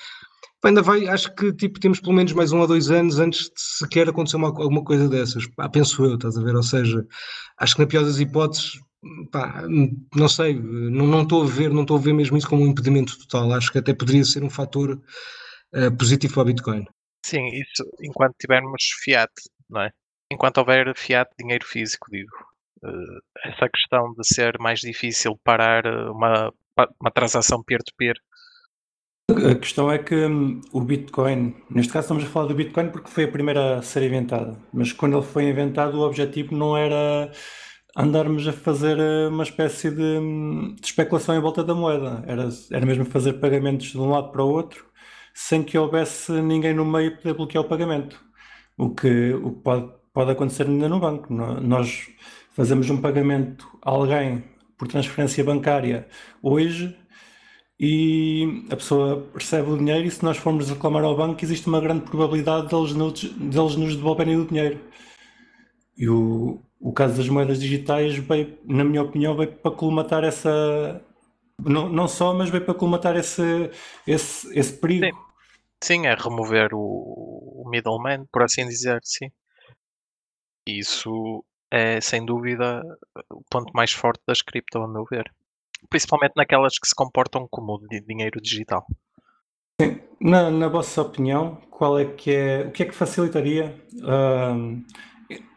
[0.68, 3.62] ainda vai, acho que tipo, temos pelo menos mais um ou dois anos antes de
[3.62, 5.48] sequer acontecer uma, alguma coisa dessas.
[5.48, 6.56] Pá, penso eu, estás a ver?
[6.56, 7.06] Ou seja,
[7.58, 8.80] acho que na pior das hipóteses,
[9.32, 9.64] pá,
[10.16, 13.18] não sei, não, estou a ver, não estou a ver mesmo isso como um impedimento
[13.20, 13.54] total.
[13.54, 14.92] Acho que até poderia ser um fator
[15.74, 16.86] uh, positivo para o Bitcoin.
[17.26, 19.32] Sim, isso enquanto tivermos fiat,
[19.70, 19.92] não é?
[20.32, 22.36] Enquanto houver fiat, dinheiro físico, digo.
[22.84, 26.52] Uh, essa questão de ser mais difícil parar uma,
[27.00, 28.35] uma transação peer-to-peer -peer
[29.30, 33.10] a questão é que hum, o Bitcoin, neste caso estamos a falar do Bitcoin porque
[33.10, 37.32] foi a primeira a ser inventada, mas quando ele foi inventado o objetivo não era
[37.98, 42.50] andarmos a fazer eh, uma espécie de, hum, de especulação em volta da moeda, era,
[42.72, 44.86] era mesmo fazer pagamentos de um lado para o outro
[45.34, 48.24] sem que houvesse ninguém no meio para bloquear o pagamento.
[48.78, 51.34] O que, o que pode, pode acontecer ainda no banco.
[51.34, 52.10] Nós
[52.54, 54.44] fazemos um pagamento a alguém
[54.78, 56.08] por transferência bancária
[56.42, 56.96] hoje
[57.80, 61.82] e a pessoa recebe o dinheiro e se nós formos reclamar ao banco existe uma
[61.82, 64.80] grande probabilidade deles nos, deles nos devolverem o dinheiro.
[65.98, 71.02] E o, o caso das moedas digitais veio, na minha opinião, veio para colmatar essa...
[71.62, 73.70] Não, não só, mas veio para colmatar esse,
[74.08, 75.06] esse, esse perigo.
[75.06, 75.26] Sim.
[75.84, 79.30] Sim, é remover o, o middleman, por assim dizer, sim.
[80.68, 82.82] Isso é, sem dúvida,
[83.30, 85.32] o ponto mais forte das cripto, a meu ver
[85.90, 88.86] principalmente naquelas que se comportam como dinheiro digital.
[89.82, 90.00] Sim.
[90.22, 94.84] Na, na vossa opinião, qual é que é, o que é que facilitaria uh,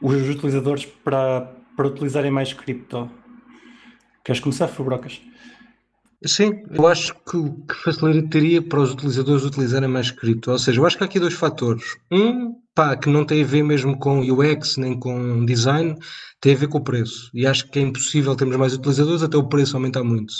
[0.03, 3.09] os utilizadores para, para utilizarem mais cripto?
[4.25, 5.23] Queres começar, Fubrocas?
[6.25, 10.81] Sim, eu acho que o que facilitaria para os utilizadores utilizarem mais cripto, ou seja,
[10.81, 11.97] eu acho que há aqui dois fatores.
[12.11, 15.97] Um, pá, que não tem a ver mesmo com UX nem com design,
[16.41, 17.29] tem a ver com o preço.
[17.35, 20.33] E acho que é impossível termos mais utilizadores até o preço aumentar muito.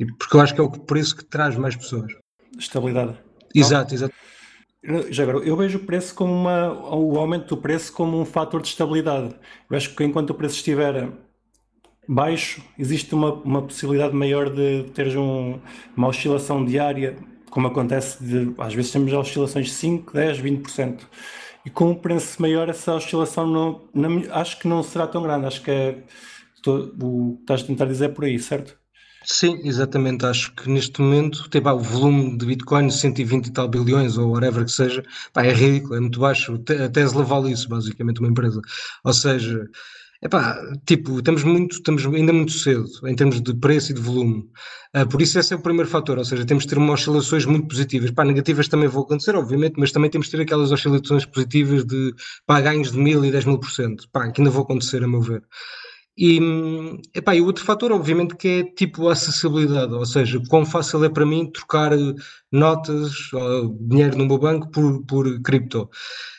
[0.00, 2.12] E porque eu acho que é o preço que traz mais pessoas.
[2.58, 3.14] Estabilidade.
[3.54, 3.94] Exato, não?
[3.94, 4.14] exato.
[5.08, 8.60] Já agora, eu vejo o preço como uma, o aumento do preço como um fator
[8.60, 9.32] de estabilidade.
[9.70, 11.12] Eu acho que enquanto o preço estiver
[12.08, 15.60] baixo, existe uma, uma possibilidade maior de teres um,
[15.96, 17.16] uma oscilação diária,
[17.50, 21.00] como acontece, de, às vezes temos oscilações de 5, 10, 20%.
[21.64, 25.46] E com um preço maior, essa oscilação não, não, acho que não será tão grande.
[25.46, 26.04] Acho que é,
[26.62, 28.78] to- o que estás a tentar dizer é por aí, certo?
[29.26, 30.26] Sim, exatamente.
[30.26, 34.64] Acho que neste momento pá, o volume de Bitcoin, 120 e tal bilhões, ou whatever
[34.64, 36.54] que seja, pá, é ridículo, é muito baixo.
[36.84, 38.60] A Tesla vale isso, basicamente, uma empresa.
[39.02, 39.66] Ou seja,
[40.24, 44.48] epá, tipo, estamos muito, estamos ainda muito cedo em termos de preço e de volume.
[44.92, 47.44] Ah, por isso esse é o primeiro fator, ou seja, temos de ter umas oscilações
[47.46, 48.10] muito positivas.
[48.10, 52.14] Pá, negativas também vão acontecer, obviamente, mas também temos de ter aquelas oscilações positivas de
[52.46, 55.08] pá, ganhos de mil e dez mil por cento, pá, que ainda vão acontecer, a
[55.08, 55.42] meu ver.
[56.16, 56.38] E,
[57.12, 61.04] epá, e o outro fator, obviamente, que é tipo a acessibilidade, ou seja, quão fácil
[61.04, 61.90] é para mim trocar
[62.52, 65.90] notas, ou dinheiro no meu banco por, por cripto.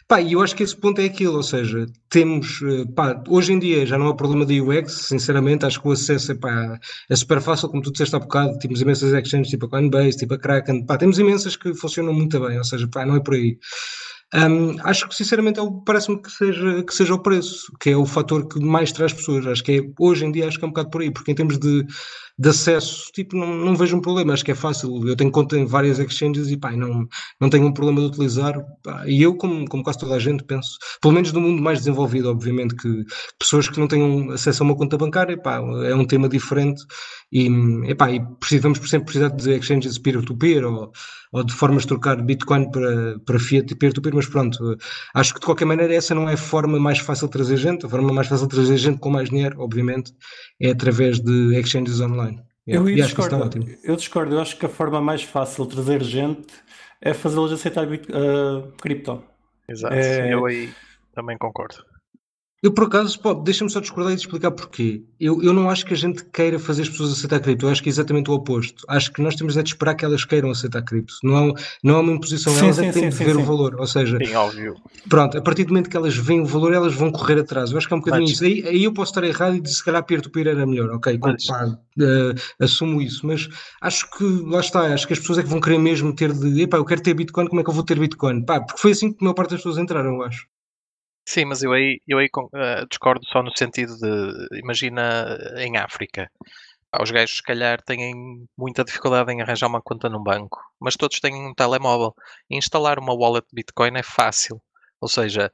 [0.08, 3.52] Pá, e eu acho que esse ponto é aquilo, ou seja, temos, eh, pá, hoje
[3.54, 6.80] em dia já não há problema de UX, sinceramente, acho que o acesso é, pá,
[7.10, 10.36] é super fácil, como tu disseste há bocado, temos imensas exchanges tipo a Coinbase, tipo
[10.36, 13.34] a Kraken, pá, temos imensas que funcionam muito bem, ou seja, pá, não é por
[13.34, 13.58] aí.
[14.34, 18.06] Hum, acho que sinceramente é parece-me que seja, que seja o preço, que é o
[18.06, 19.48] fator que mais traz pessoas.
[19.48, 21.36] Acho que é, hoje em dia acho que é um bocado por aí, porque em
[21.36, 21.86] termos de,
[22.38, 25.08] de acesso, tipo, não, não vejo um problema, acho que é fácil.
[25.08, 27.08] Eu tenho conta em várias exchanges e pá, não,
[27.40, 28.56] não tenho um problema de utilizar.
[28.84, 31.80] pá, e eu, como, como quase toda a gente, penso, pelo menos no mundo mais
[31.80, 33.04] desenvolvido, obviamente, que
[33.40, 36.84] pessoas que não tenham acesso a uma conta bancária, pá, é um tema diferente
[37.32, 37.48] e,
[37.90, 40.92] epá, e precisamos sempre precisar de exchanges peer-to-peer ou,
[41.32, 44.78] ou de formas de trocar Bitcoin para, para Fiat peer-to-peer, mas pronto,
[45.14, 47.86] acho que de qualquer maneira essa não é a forma mais fácil de trazer gente,
[47.86, 50.14] a forma mais fácil de trazer gente com mais dinheiro, obviamente,
[50.60, 52.25] é através de exchanges online.
[52.68, 53.78] Eu, e isso está discordo.
[53.84, 54.36] Eu discordo.
[54.36, 56.54] Eu acho que a forma mais fácil de trazer gente
[57.00, 59.24] é fazê-los aceitar uh, cripto.
[59.68, 59.94] Exato.
[59.94, 60.74] É- Eu aí
[61.14, 61.86] também concordo.
[62.66, 65.04] Eu, por acaso, deixa-me só discordar e te explicar porquê.
[65.20, 67.84] Eu, eu não acho que a gente queira fazer as pessoas aceitar cripto, eu acho
[67.84, 68.84] que é exatamente o oposto.
[68.90, 71.14] Acho que nós temos é de esperar que elas queiram aceitar cripto.
[71.24, 73.24] Não, é- não é uma imposição, Sim, elas é sim, que têm sim, de sim,
[73.24, 73.76] ver o valor.
[73.80, 74.74] Ou seja, Sim, óbvio.
[75.08, 77.70] Pronto, a partir do momento que elas veem o valor, elas vão correr atrás.
[77.70, 78.44] Eu acho que é um bocadinho Mas- isso.
[78.44, 81.20] Aí, aí eu posso estar errado e dizer se calhar peer-to-peer era melhor, ok?
[81.22, 81.68] Mas- pá,
[82.02, 83.48] eh, assumo isso, mas
[83.80, 86.64] acho que lá está, acho que as pessoas é que vão querer mesmo ter de
[86.64, 88.44] epá, eu quero ter Bitcoin, como é que eu vou ter Bitcoin?
[88.44, 90.48] Pá, porque foi assim que a maior parte das pessoas entraram, eu acho.
[91.28, 96.30] Sim, mas eu aí, eu aí eh, discordo só no sentido de, imagina em África.
[97.02, 101.20] Os gajos, se calhar, têm muita dificuldade em arranjar uma conta num banco, mas todos
[101.20, 102.14] têm um telemóvel.
[102.50, 104.62] Instalar uma wallet de Bitcoin é fácil.
[105.02, 105.52] Ou seja,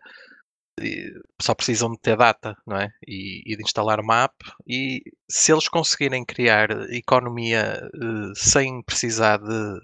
[1.42, 2.90] só precisam de ter data, não é?
[3.08, 4.36] E, e de instalar uma app.
[4.68, 9.80] E se eles conseguirem criar economia eh, sem precisar de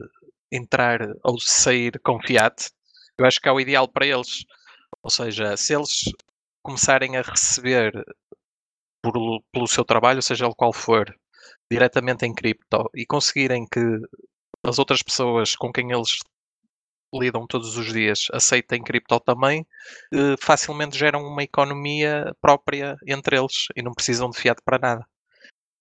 [0.52, 2.70] entrar ou sair com fiat,
[3.18, 4.44] eu acho que é o ideal para eles.
[5.04, 6.04] Ou seja, se eles
[6.64, 7.94] começarem a receber
[9.02, 9.14] por,
[9.52, 11.14] pelo seu trabalho, seja ele qual for,
[11.72, 13.80] diretamente em cripto e conseguirem que
[14.64, 16.18] as outras pessoas com quem eles
[17.14, 19.66] lidam todos os dias aceitem cripto também,
[20.14, 25.08] eh, facilmente geram uma economia própria entre eles e não precisam de fiat para nada.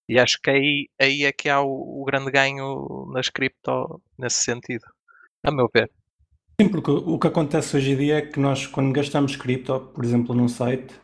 [0.08, 4.42] E acho que aí, aí é que há o, o grande ganho nas cripto nesse
[4.42, 4.84] sentido.
[5.44, 5.90] A meu ver.
[6.58, 10.02] Sim, porque o que acontece hoje em dia é que nós, quando gastamos cripto, por
[10.02, 10.94] exemplo, num site,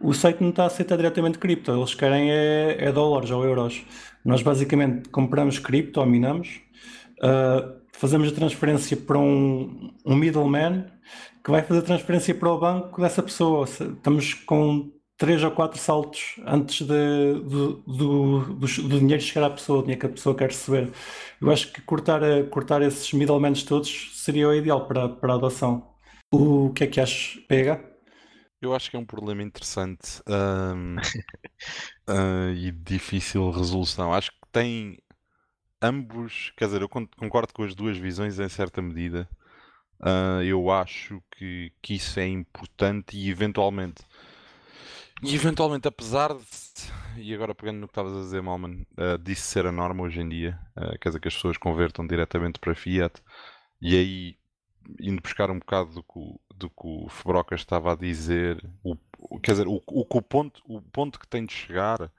[0.00, 3.84] o site não está a aceitar diretamente cripto, eles querem é, é dólares ou euros.
[4.24, 6.60] Nós basicamente compramos cripto ou minamos,
[7.22, 10.86] ah, fazemos a transferência para um, um middleman
[11.44, 13.64] que vai fazer a transferência para o banco dessa pessoa.
[13.64, 19.50] Estamos com três ou quatro saltos antes de- do, do, do, do dinheiro chegar à
[19.50, 20.92] pessoa, o dinheiro que a pessoa quer receber.
[21.40, 25.36] Eu acho que cortar, a- cortar esses middlemen todos seria o ideal para, para a
[25.36, 25.88] adoção.
[26.32, 27.80] O que é que achas, PH?
[28.60, 30.98] Eu acho que é um problema interessante ahm,
[32.06, 34.12] ah, e de difícil resolução.
[34.14, 34.98] Acho que tem
[35.82, 39.28] ambos, quer dizer, eu con- concordo com as duas visões em certa medida.
[40.00, 44.02] Ah, eu acho que, que isso é importante e eventualmente,
[45.22, 46.44] e eventualmente, apesar de,
[47.22, 48.86] e agora pegando no que estavas a dizer, Malman,
[49.22, 52.58] disso ser a norma hoje em dia, ah, quer dizer, que as pessoas convertam diretamente
[52.58, 53.20] para Fiat,
[53.80, 54.36] e aí
[55.00, 58.96] indo buscar um bocado do que, o- do que o Febroca estava a dizer, o,
[59.40, 62.10] quer dizer, o, o, o ponto, o ponto que tem de chegar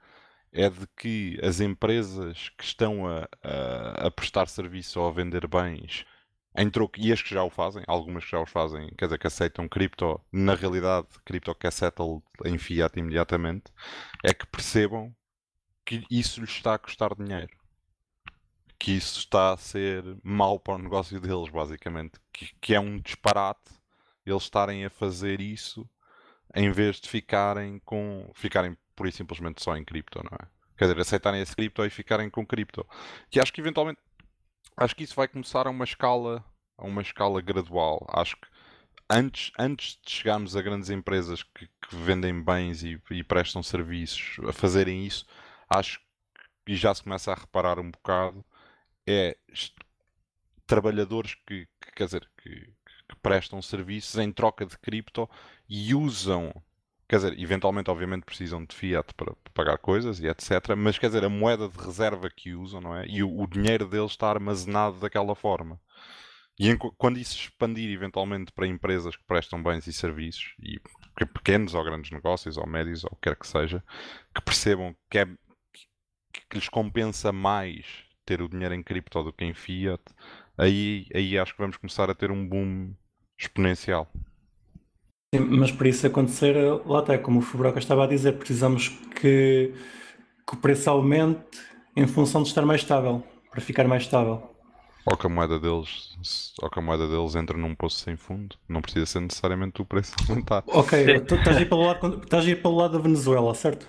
[0.52, 5.46] é de que as empresas que estão a, a, a prestar serviço ou a vender
[5.48, 6.04] bens
[6.56, 9.18] em troco, e as que já o fazem, algumas que já os fazem, quer dizer,
[9.18, 13.72] que aceitam cripto, na realidade, cripto que é settled em fiat imediatamente,
[14.22, 15.14] é que percebam
[15.84, 17.50] que isso lhes está a custar dinheiro
[18.82, 22.18] que isso está a ser mau para o negócio deles, basicamente.
[22.32, 23.70] Que, que é um disparate
[24.26, 25.88] eles estarem a fazer isso
[26.52, 28.28] em vez de ficarem com.
[28.34, 30.48] ficarem pura e simplesmente só em cripto, não é?
[30.76, 32.84] Quer dizer, aceitarem esse cripto e ficarem com cripto.
[33.30, 34.00] Que acho que eventualmente.
[34.76, 36.44] Acho que isso vai começar a uma escala.
[36.78, 38.06] a uma escala gradual.
[38.10, 38.48] Acho que
[39.08, 44.38] antes, antes de chegarmos a grandes empresas que, que vendem bens e, e, prestam serviços
[44.48, 45.26] a fazerem isso,
[45.68, 46.00] acho
[46.64, 48.44] que já se começa a reparar um bocado
[49.06, 49.36] é
[50.66, 55.28] trabalhadores que, que quer dizer, que, que, prestam serviços em troca de cripto
[55.68, 56.52] e usam,
[57.12, 60.74] quer dizer, eventualmente, obviamente, precisam de fiat para, pagar coisas e etc.
[60.74, 63.06] Mas quer dizer, a moeda de reserva que usam, não é?
[63.06, 65.78] E o, o dinheiro deles está armazenado daquela forma.
[66.58, 70.80] E em, quando isso expandir eventualmente para empresas que prestam bens e serviços, e
[71.26, 73.84] pequenos ou grandes negócios, ou médios, ou o que quer que seja,
[74.34, 79.44] que percebam que, é, que lhes compensa mais ter o dinheiro em cripto do que
[79.44, 80.02] em fiat,
[80.56, 82.94] aí, aí acho que vamos começar a ter um boom
[83.38, 84.10] exponencial.
[85.34, 86.54] Sim, mas para isso acontecer,
[86.84, 89.72] lá até como o Fubroca estava a dizer, precisamos que,
[90.46, 91.40] que o preço aumente
[91.96, 94.50] em função de estar mais estável, para ficar mais estável.
[95.06, 96.14] Ou que a moeda deles,
[96.60, 98.56] ou que a moeda deles entra num poço sem fundo.
[98.68, 100.64] Não precisa ser necessariamente o preço aumentar.
[100.66, 103.88] Ok, estás a, ir pelo lado, estás a ir pelo lado da Venezuela, certo?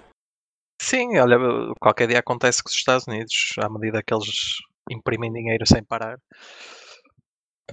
[0.82, 1.38] Sim, olha,
[1.80, 6.18] qualquer dia acontece com os Estados Unidos, à medida que eles imprimem dinheiro sem parar.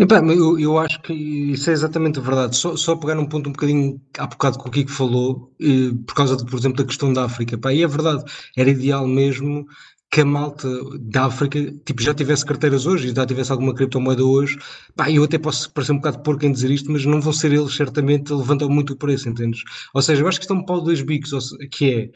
[0.08, 2.56] Eu, eu acho que isso é exatamente verdade.
[2.56, 6.14] Só, só pegar um ponto um bocadinho há bocado que o Kiko falou, eh, por
[6.14, 7.58] causa, de, por exemplo, da questão da África.
[7.58, 8.24] Pá, e é verdade,
[8.56, 9.66] era ideal mesmo
[10.10, 10.68] que a malta
[11.00, 14.58] da África tipo, já tivesse carteiras hoje e já tivesse alguma criptomoeda hoje,
[14.96, 17.52] pá, eu até posso parecer um bocado porco em dizer isto, mas não vão ser
[17.52, 19.62] eles certamente levantam muito o preço, entendes?
[19.94, 21.30] Ou seja, eu acho que isto é um pau de dois bicos,
[21.70, 22.10] que é,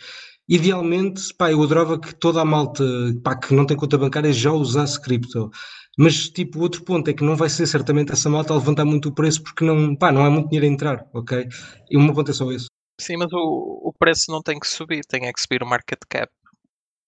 [0.49, 2.85] idealmente, pá, eu adorava que toda a malta
[3.22, 5.51] pá, que não tem conta bancária já usasse cripto.
[5.97, 9.09] Mas, tipo, outro ponto é que não vai ser certamente essa malta a levantar muito
[9.09, 11.47] o preço porque não, pá, não há muito dinheiro a entrar, ok?
[11.91, 12.67] E uma ponto é só isso.
[13.01, 15.99] Sim, mas o, o preço não tem que subir, tem é que subir o market
[16.09, 16.33] cap.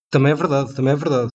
[0.09, 1.29] Também é verdade, também é verdade.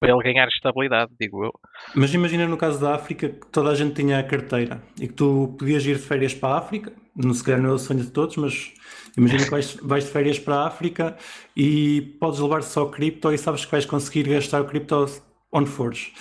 [0.00, 1.52] Para ele ganhar estabilidade, digo eu.
[1.94, 5.14] Mas imagina no caso da África que toda a gente tinha a carteira e que
[5.14, 8.00] tu podias ir de férias para a África, não se calhar não é o sonho
[8.00, 8.72] de todos, mas
[9.16, 11.16] imagina que vais, vais de férias para a África
[11.56, 15.06] e podes levar só cripto e sabes que vais conseguir gastar o cripto
[15.52, 16.12] onde fores.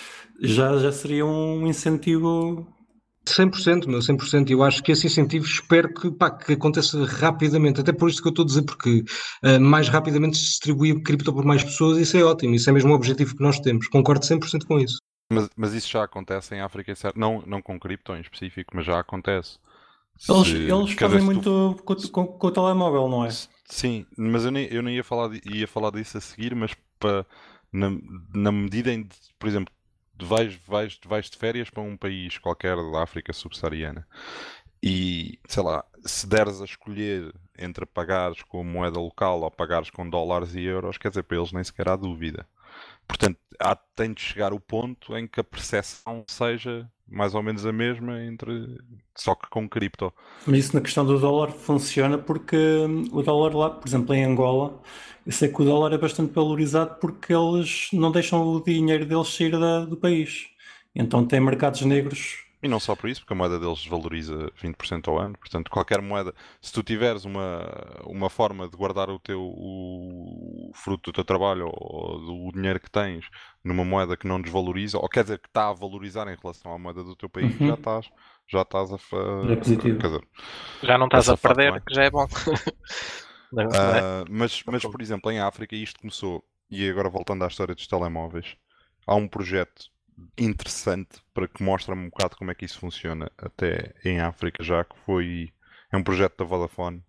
[0.43, 2.67] Já, já seria um incentivo
[3.25, 4.49] 100%, meu, 100%.
[4.49, 7.79] Eu acho que esse incentivo espero que, pá, que aconteça rapidamente.
[7.79, 9.05] Até por isso que eu estou a dizer, porque
[9.43, 12.55] uh, mais rapidamente se distribui cripto por mais pessoas, isso é ótimo.
[12.55, 13.87] Isso é mesmo o objetivo que nós temos.
[13.87, 14.97] Concordo 100% com isso.
[15.31, 17.17] Mas, mas isso já acontece em África, certo?
[17.17, 19.57] Não, não com cripto em específico, mas já acontece.
[20.29, 21.83] Eles, se, eles fazem muito tu...
[21.83, 23.29] com, com, com, o telemóvel, não é?
[23.65, 27.25] Sim, mas eu nem, eu nem ia, falar, ia falar disso a seguir, mas para,
[27.71, 27.89] na,
[28.33, 29.07] na medida em,
[29.39, 29.73] por exemplo,
[30.23, 34.07] vais, vais, vais de férias para um país qualquer da África subsaariana
[34.81, 40.09] e, sei lá, se deres a escolher entre pagares com moeda local ou pagares com
[40.09, 42.45] dólares e euros, quer dizer, para eles nem sequer há dúvida.
[43.07, 47.65] Portanto, há, tem de chegar o ponto em que a percepção seja mais ou menos
[47.65, 48.77] a mesma entre
[49.15, 50.11] só que com cripto.
[50.45, 54.23] Mas isso na questão do dólar funciona porque hum, o dólar lá, por exemplo, em
[54.23, 54.81] Angola,
[55.25, 59.27] eu sei que o dólar é bastante valorizado porque eles não deixam o dinheiro deles
[59.29, 60.47] sair da, do país.
[60.95, 62.43] Então tem mercados negros.
[62.63, 65.37] E não só por isso, porque a moeda deles valoriza 20% ao ano.
[65.37, 67.67] Portanto, qualquer moeda, se tu tiveres uma,
[68.05, 72.89] uma forma de guardar o teu o fruto do teu trabalho ou do dinheiro que
[72.89, 73.29] tens
[73.61, 76.79] numa moeda que não desvaloriza, ou quer dizer que está a valorizar em relação à
[76.79, 77.67] moeda do teu país, uhum.
[77.67, 78.09] já estás
[78.47, 78.97] já estás a,
[79.51, 79.97] é positivo.
[79.97, 80.27] Dizer,
[80.83, 82.25] já não estás a, perder, que já é bom.
[83.53, 87.85] Uh, mas, mas, por exemplo, em África isto começou, e agora voltando à história dos
[87.85, 88.57] telemóveis,
[89.05, 89.91] há um projeto
[90.37, 94.83] interessante para que mostre um bocado como é que isso funciona até em África já,
[94.83, 95.53] que foi
[95.91, 97.03] é um projeto da Vodafone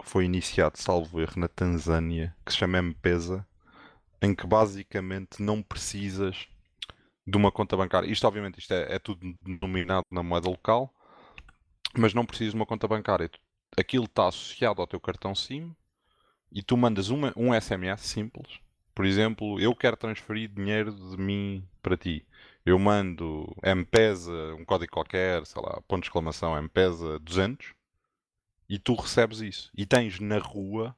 [0.00, 3.46] que foi iniciado, salvo erro, na Tanzânia, que se chama M-Pesa,
[4.20, 6.46] em que basicamente não precisas
[7.26, 8.10] de uma conta bancária.
[8.10, 10.92] Isto obviamente isto é, é tudo denominado na moeda local,
[11.96, 13.30] mas não precisas de uma conta bancária
[13.76, 15.74] aquilo está associado ao teu cartão SIM
[16.50, 18.60] e tu mandas uma, um SMS simples.
[18.96, 22.26] Por exemplo, eu quero transferir dinheiro de mim para ti.
[22.64, 27.74] Eu mando M-Pesa, um código qualquer, sei lá, ponto de exclamação, M-Pesa 200
[28.66, 29.70] e tu recebes isso.
[29.76, 30.96] E tens na rua,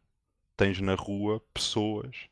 [0.57, 2.29] tens na rua pessoas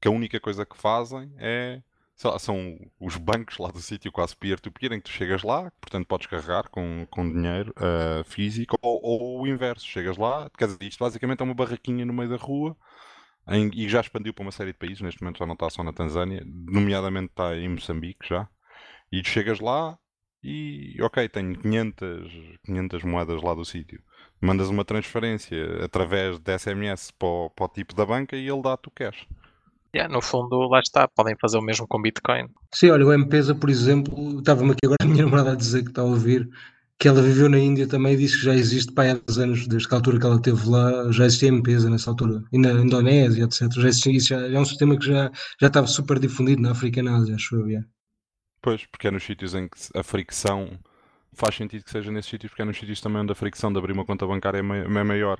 [0.00, 1.80] que a única coisa que fazem é
[2.24, 6.06] lá, são os bancos lá do sítio quase peer-to-peer em que tu chegas lá, portanto
[6.08, 10.82] podes carregar com, com dinheiro uh, físico, ou, ou, o inverso, chegas lá, quer dizer,
[10.82, 12.76] isto basicamente é uma barraquinha no meio da rua
[13.48, 15.82] em, e já expandiu para uma série de países, neste momento já não está só
[15.82, 18.48] na Tanzânia, nomeadamente está em Moçambique já,
[19.10, 19.98] e tu chegas lá
[20.42, 22.32] e ok, tenho 500,
[22.64, 24.00] 500 moedas lá do sítio.
[24.40, 28.62] Mandas uma transferência através de SMS para o, para o tipo da banca e ele
[28.62, 29.26] dá-te o cash.
[29.94, 32.48] Yeah, no fundo, lá está, podem fazer o mesmo com Bitcoin.
[32.72, 35.88] Sim, olha, o M-Pesa, por exemplo, estava-me aqui agora a minha namorada a dizer que
[35.88, 36.48] está a ouvir,
[36.98, 39.66] que ela viveu na Índia também e disse que já existe pá, há 10 anos,
[39.66, 42.72] desde que a altura que ela esteve lá, já existia M-Pesa nessa altura, e na
[42.72, 43.70] Indonésia, etc.
[43.72, 45.30] Já existia, isso já, é um sistema que já,
[45.60, 47.82] já estava super difundido na África e na Ásia, acho eu.
[48.62, 50.70] Pois, porque é nos sítios em que a fricção
[51.34, 53.78] faz sentido que seja nesses sítios, porque é nos sítios também onde a fricção de
[53.78, 55.38] abrir uma conta bancária é, é maior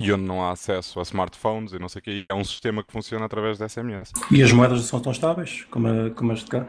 [0.00, 2.84] e onde não há acesso a smartphones e não sei o que, é um sistema
[2.84, 4.12] que funciona através da SMS.
[4.30, 6.66] E as moedas são tão estáveis como, a, como as de cá?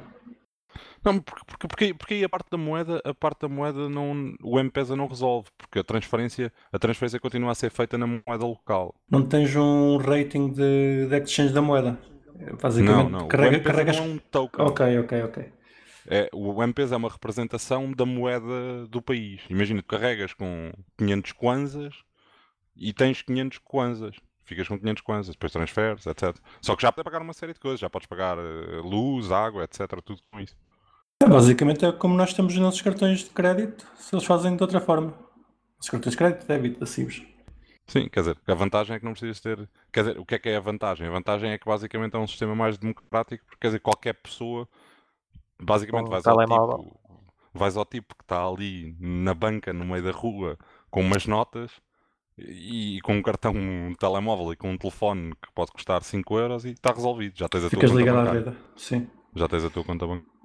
[1.07, 4.35] Não, porque, porque, porque, porque aí a parte da moeda, a parte da moeda não,
[4.43, 8.45] o M-Pesa não resolve, porque a transferência, a transferência continua a ser feita na moeda
[8.45, 8.93] local.
[9.09, 11.97] Não tens um rating de, de exchange da moeda?
[12.61, 13.27] Basicamente, não, não.
[13.29, 13.95] Carrega, o carregas...
[13.95, 14.65] não é um token.
[14.65, 15.51] Ok, ok, ok.
[16.09, 19.41] É, o M-Pesa é uma representação da moeda do país.
[19.49, 21.95] Imagina, tu carregas com 500 kwanzas
[22.75, 24.15] e tens 500 kwanzas.
[24.43, 26.35] Ficas com 500 kwanzas, depois transferes, etc.
[26.61, 27.79] Só que já podes pagar uma série de coisas.
[27.79, 30.01] Já podes pagar eh, luz, água, etc.
[30.01, 30.55] Tudo com isso.
[31.21, 34.61] É, basicamente é como nós temos os nossos cartões de crédito, se eles fazem de
[34.61, 35.13] outra forma.
[35.79, 37.23] Os cartões de crédito, débito, passivos.
[37.87, 39.67] Sim, quer dizer, a vantagem é que não precisas ter.
[39.91, 41.07] Quer dizer, o que é que é a vantagem?
[41.07, 44.67] A vantagem é que basicamente é um sistema mais democrático, porque quer dizer, qualquer pessoa
[45.59, 46.99] basicamente vais ao, tipo,
[47.53, 50.57] vais ao tipo que está ali na banca, no meio da rua,
[50.89, 51.71] com umas notas
[52.37, 56.65] e, com um cartão, um telemóvel e com um telefone que pode custar 5 euros
[56.65, 57.37] e está resolvido.
[57.37, 58.39] Já tens a Ficas tua conta ligado bancária.
[58.41, 59.07] à vida, sim.
[59.35, 60.36] Já tens a tua conta bancária.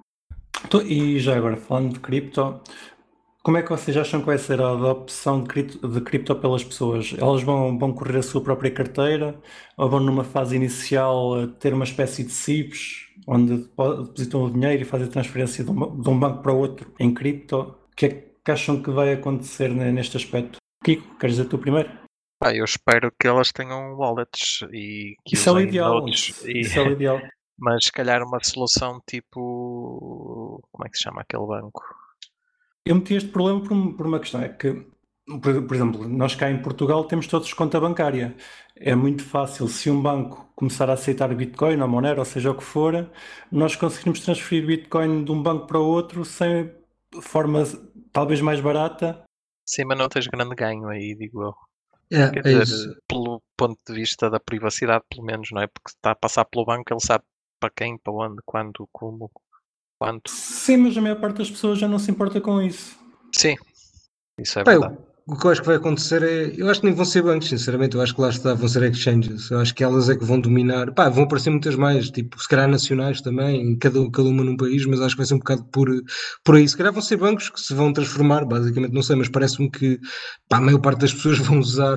[0.65, 2.59] Então, e já agora, falando de cripto,
[3.43, 6.63] como é que vocês acham que vai ser a adopção de cripto, de cripto pelas
[6.63, 7.13] pessoas?
[7.17, 9.35] Elas vão, vão correr a sua própria carteira
[9.77, 14.85] ou vão numa fase inicial ter uma espécie de CIPs onde depositam o dinheiro e
[14.85, 17.57] fazem a transferência de um, de um banco para outro em cripto?
[17.91, 18.09] O que é
[18.43, 20.57] que acham que vai acontecer neste aspecto?
[20.83, 21.89] Kiko, queres dizer tu primeiro?
[22.41, 26.07] Ah, eu espero que elas tenham wallets e que isso é o ideal.
[26.07, 26.11] e-
[26.61, 27.21] Isso é o ideal.
[27.57, 30.61] mas se calhar uma solução tipo.
[30.71, 31.83] Como é que se chama aquele banco?
[32.85, 34.85] Eu meti este problema por, por uma questão, é que,
[35.41, 38.35] por, por exemplo, nós cá em Portugal temos todos conta bancária.
[38.75, 42.57] É muito fácil, se um banco começar a aceitar Bitcoin ou Monero, ou seja o
[42.57, 43.09] que for,
[43.51, 46.73] nós conseguimos transferir Bitcoin de um banco para o outro sem
[47.21, 47.63] forma
[48.11, 49.23] talvez mais barata.
[49.65, 51.53] Sim, mas não tens grande ganho aí, digo eu.
[52.11, 53.01] É, Quer é dizer, isso.
[53.07, 55.67] pelo ponto de vista da privacidade, pelo menos, não é?
[55.67, 57.23] Porque se está a passar pelo banco, ele sabe
[57.63, 59.31] para quem, para onde, quando, como,
[59.97, 60.29] quanto.
[60.29, 62.97] Sim, mas a maior parte das pessoas já não se importa com isso.
[63.33, 63.55] Sim,
[64.37, 64.95] isso é verdade.
[64.95, 66.53] eu- o que eu acho que vai acontecer é.
[66.57, 67.95] Eu acho que nem vão ser bancos, sinceramente.
[67.95, 69.49] Eu acho que lá está, vão ser exchanges.
[69.49, 70.91] Eu acho que elas é que vão dominar.
[70.91, 74.85] Pá, vão aparecer muitas mais, tipo, se calhar nacionais também, cada, cada uma num país,
[74.85, 75.87] mas acho que vai ser um bocado por,
[76.43, 76.67] por aí.
[76.67, 79.97] Se calhar vão ser bancos que se vão transformar, basicamente, não sei, mas parece-me que
[80.49, 81.95] pá, a maior parte das pessoas vão usar,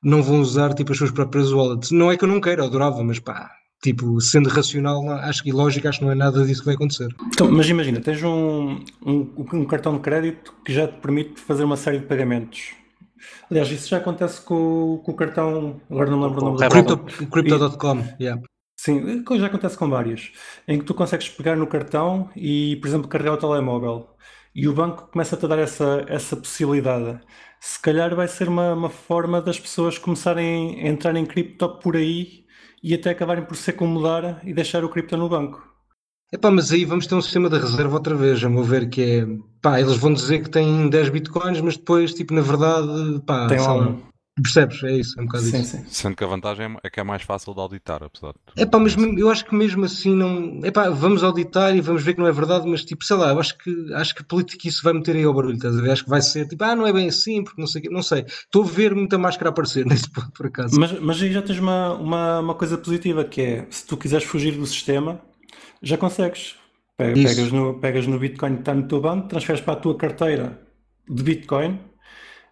[0.00, 1.90] não vão usar tipo as suas próprias wallets.
[1.90, 3.50] Não é que eu não queira, eu adorava, mas pá,
[3.82, 6.74] tipo, sendo racional, acho que e lógico, acho que não é nada disso que vai
[6.74, 7.08] acontecer.
[7.26, 11.64] Então, mas imagina, tens um, um, um cartão de crédito que já te permite fazer
[11.64, 12.70] uma série de pagamentos.
[13.50, 14.54] Aliás, isso já acontece com,
[14.94, 15.80] o- com o cartão.
[15.90, 16.96] Agora não lembro o nome do cartão.
[16.98, 18.40] Crypto- Crypto.com, yeah.
[18.76, 20.32] Sim, já acontece com vários,
[20.66, 24.08] em que tu consegues pegar no cartão e, por exemplo, carregar o telemóvel
[24.54, 27.20] e o banco começa-te a dar essa, essa possibilidade.
[27.60, 31.94] Se calhar vai ser uma, uma forma das pessoas começarem a entrar em cripto por
[31.96, 32.41] aí
[32.82, 35.62] e até acabarem por se acomodar e deixar o cripto no banco.
[36.32, 39.02] Epá, mas aí vamos ter um sistema de reserva outra vez, a meu ver, que
[39.02, 39.26] é,
[39.60, 43.60] pá, eles vão dizer que têm 10 bitcoins, mas depois, tipo, na verdade, pá, Tem
[43.60, 44.11] lá um.
[44.40, 44.82] Percebes?
[44.84, 45.76] É isso, é um bocado Sim, isso.
[45.76, 45.84] sim.
[45.88, 48.60] Sendo que a vantagem é- é que é mais fácil de auditar, apesar de tudo.
[48.62, 52.14] Epá, mas mesmo- eu acho que mesmo assim não, epá, vamos auditar e vamos ver
[52.14, 54.68] que não é verdade, mas tipo, sei lá, eu acho que, acho que a política
[54.68, 55.90] isso vai meter aí ao barulho, estás a ver?
[55.90, 57.90] Acho que vai ser, tipo, ah, não é bem assim, porque não sei o quê,
[57.90, 58.24] não sei.
[58.26, 60.78] Estou a ver muita máscara aparecer nesse ponto, por acaso.
[60.78, 64.26] Mas, mas aí já tens uma, uma, uma coisa positiva que é se tu quiseres
[64.26, 65.20] fugir do sistema,
[65.82, 66.56] já consegues.
[66.96, 70.60] Pegas no, pegas no Bitcoin que está no teu banco, transferes para a tua carteira
[71.08, 71.80] de Bitcoin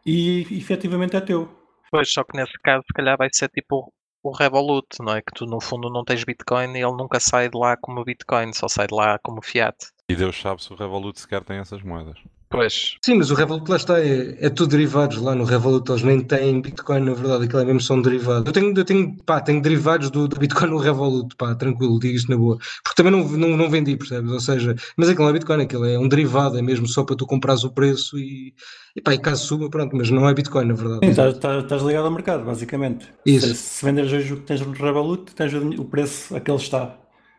[0.05, 1.49] e efetivamente é teu.
[1.91, 5.23] Pois, só que nesse caso, se calhar vai ser tipo o Revolut, não é?
[5.23, 8.53] Que tu no fundo não tens Bitcoin e ele nunca sai de lá como Bitcoin,
[8.53, 9.77] só sai de lá como fiat.
[10.09, 12.19] E Deus sabe se o Revolut sequer tem essas moedas.
[12.53, 16.03] Pois, Sim, mas o Revolut lá está, é, é tudo derivados lá no Revolut, eles
[16.03, 18.45] nem têm Bitcoin, na verdade, aquilo é mesmo são derivados.
[18.45, 22.17] Eu tenho, eu tenho, pá, tenho derivados do, do Bitcoin no Revolut, pá, tranquilo, digo
[22.17, 22.59] isto na boa.
[22.83, 24.33] Porque também não, não, não vendi, percebes?
[24.33, 27.15] Ou seja, mas aquilo não é Bitcoin, aquilo é um derivado, é mesmo só para
[27.15, 28.53] tu comprares o preço e,
[28.97, 31.05] e pá, e caso suba, pronto, mas não é Bitcoin, na verdade.
[31.05, 33.07] Sim, estás, estás- ligado ao mercado, basicamente.
[33.25, 33.47] Isso.
[33.47, 36.59] Se, se venderes hoje o que tens no Revolut, tens o, preço a que ele
[36.59, 36.99] está.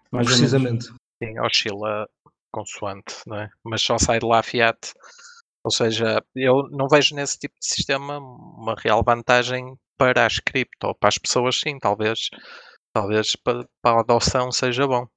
[0.10, 0.26] Mais.
[0.26, 0.86] Precisamente.
[1.22, 2.08] sim, oscila
[2.52, 3.50] consoante, não é?
[3.64, 4.94] Mas só sai de lá fiat.
[5.64, 10.88] Ou seja, eu não vejo nesse tipo de sistema uma real vantagem para as cripto,
[10.88, 12.30] ou para as pessoas sim, talvez.
[12.94, 15.08] Talvez para, para a adoção seja bom.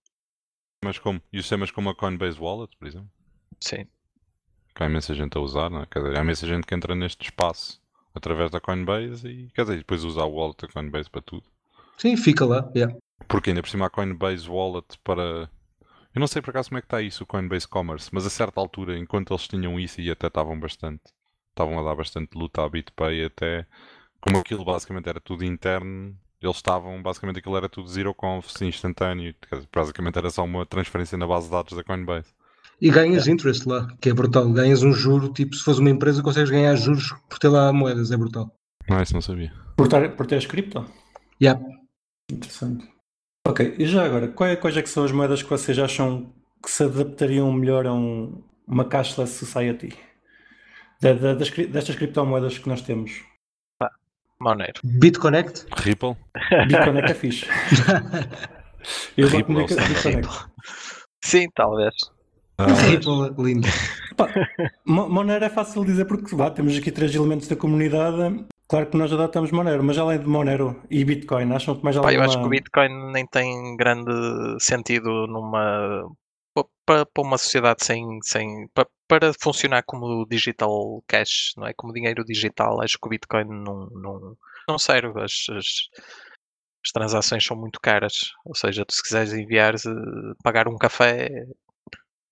[0.84, 1.20] Mas como?
[1.32, 3.10] E sistemas como a Coinbase Wallet, por exemplo?
[3.60, 3.86] Sim.
[4.74, 5.86] que há imensa gente a usar, não é?
[5.86, 7.80] Quer dizer, há imensa gente que entra neste espaço
[8.14, 11.44] através da Coinbase e, quer dizer, depois usa a wallet da Coinbase para tudo.
[11.96, 12.70] Sim, fica lá.
[12.74, 12.94] Yeah.
[13.28, 15.48] Porque ainda por cima a Coinbase Wallet para.
[16.14, 18.30] Eu não sei por acaso como é que está isso, o Coinbase Commerce, mas a
[18.30, 21.02] certa altura, enquanto eles tinham isso e até estavam bastante,
[21.50, 23.66] estavam a dar bastante luta à BitPay, até
[24.20, 29.34] como aquilo basicamente era tudo interno, eles estavam, basicamente aquilo era tudo zero confs, instantâneo,
[29.74, 32.28] basicamente era só uma transferência na base de dados da Coinbase.
[32.80, 34.48] E ganhas interest lá, que é brutal.
[34.52, 38.10] Ganhas um juro, tipo, se fores uma empresa, consegues ganhar juros por ter lá moedas,
[38.10, 38.50] é brutal.
[38.88, 39.52] Não, isso não sabia.
[39.76, 40.84] Por ter, por ter as cripto?
[41.40, 41.60] Yeah.
[42.30, 42.93] Interessante.
[43.46, 46.32] Ok, e já agora, quais, quais é que são as moedas que vocês acham
[46.62, 49.94] que se adaptariam melhor a um- uma cashless society?
[51.00, 53.22] Da- da- das cri- destas criptomoedas que nós temos.
[54.40, 54.80] Monero.
[54.82, 55.66] BitConnect?
[55.76, 56.16] Ripple?
[56.66, 57.46] Bitcoin é que é fixe.
[59.16, 60.22] Eu vou Ripple é.
[61.22, 61.94] Sim, talvez.
[62.58, 63.68] Ah, Ripple, lindo.
[64.84, 68.44] Mo- Monero é fácil dizer porque vá, temos aqui três elementos da comunidade.
[68.66, 72.12] Claro que nós adotamos Monero, mas além de Monero e Bitcoin, acham que mais Pá,
[72.12, 72.24] eu alguma...
[72.24, 74.10] acho que o Bitcoin nem tem grande
[74.58, 76.08] sentido numa
[76.54, 81.74] pa- para, para uma sociedade sem, sem pa- para funcionar como digital cash, não é?
[81.74, 84.36] Como dinheiro digital, acho que o Bitcoin não, não,
[84.66, 85.20] não serve.
[85.22, 85.66] As, as,
[86.84, 88.14] as transações são muito caras.
[88.46, 89.78] Ou seja, tu se quiseres enviar, eh,
[90.42, 91.28] pagar um café,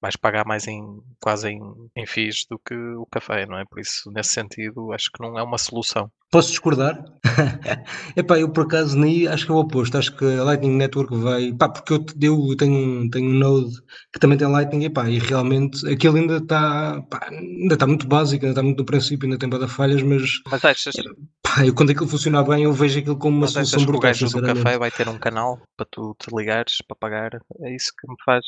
[0.02, 0.82] vais pagar mais em
[1.20, 1.60] quase em,
[1.96, 3.64] em FIIs do que o café, não é?
[3.64, 6.10] Por isso, nesse sentido, acho que não é uma solução.
[6.30, 7.04] Posso discordar?
[8.16, 9.98] Epá, eu por acaso nem acho que é o oposto.
[9.98, 11.52] Acho que a Lightning Network vai.
[11.52, 13.74] Pá, porque eu, te- eu tenho, um- tenho um Node
[14.12, 18.52] que também tem Lightning epá, e realmente aquilo ainda está ainda está muito básico, ainda
[18.52, 20.94] está muito no princípio, ainda tem para falhas, mas Mas achas,
[21.42, 24.00] pá, eu, quando aquilo funcionar bem, eu vejo aquilo como uma Mas solução o brutal.
[24.00, 24.62] gajo do sinceramente.
[24.64, 27.30] café vai ter um canal para tu te ligares para pagar?
[27.60, 28.44] É isso que me faz.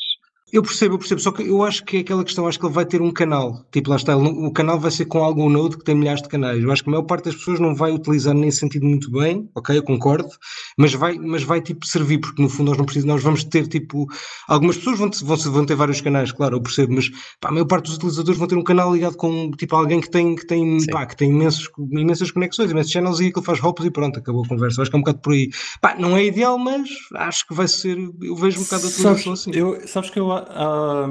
[0.53, 2.73] Eu percebo, eu percebo, só que eu acho que é aquela questão, acho que ele
[2.73, 5.83] vai ter um canal, tipo lá está, o canal vai ser com algum node que
[5.83, 8.33] tem milhares de canais, eu acho que a maior parte das pessoas não vai utilizar
[8.35, 10.29] nesse sentido muito bem, ok, eu concordo,
[10.77, 13.67] mas vai, mas vai tipo servir, porque no fundo nós não precisamos, nós vamos ter
[13.67, 14.05] tipo,
[14.47, 17.09] algumas pessoas vão, vão, vão ter vários canais, claro, eu percebo, mas
[17.41, 20.11] pá, a maior parte dos utilizadores vão ter um canal ligado com tipo alguém que
[20.11, 20.91] tem, que tem, Sim.
[20.91, 24.45] pá, que tem imensos, imensas conexões, imensos channels e aquilo faz hops e pronto, acabou
[24.45, 25.49] a conversa, eu acho que é um bocado por aí,
[25.81, 29.33] pá, não é ideal, mas acho que vai ser, eu vejo um bocado a utilização
[29.33, 29.51] assim.
[29.51, 31.07] eu, sabes que eu ah,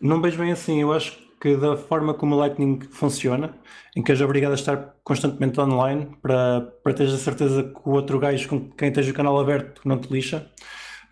[0.00, 0.80] não vejo bem assim.
[0.80, 3.54] Eu acho que da forma como o Lightning funciona,
[3.94, 7.92] em que és obrigado a estar constantemente online para, para teres a certeza que o
[7.92, 10.50] outro gajo com quem tens o canal aberto não te lixa,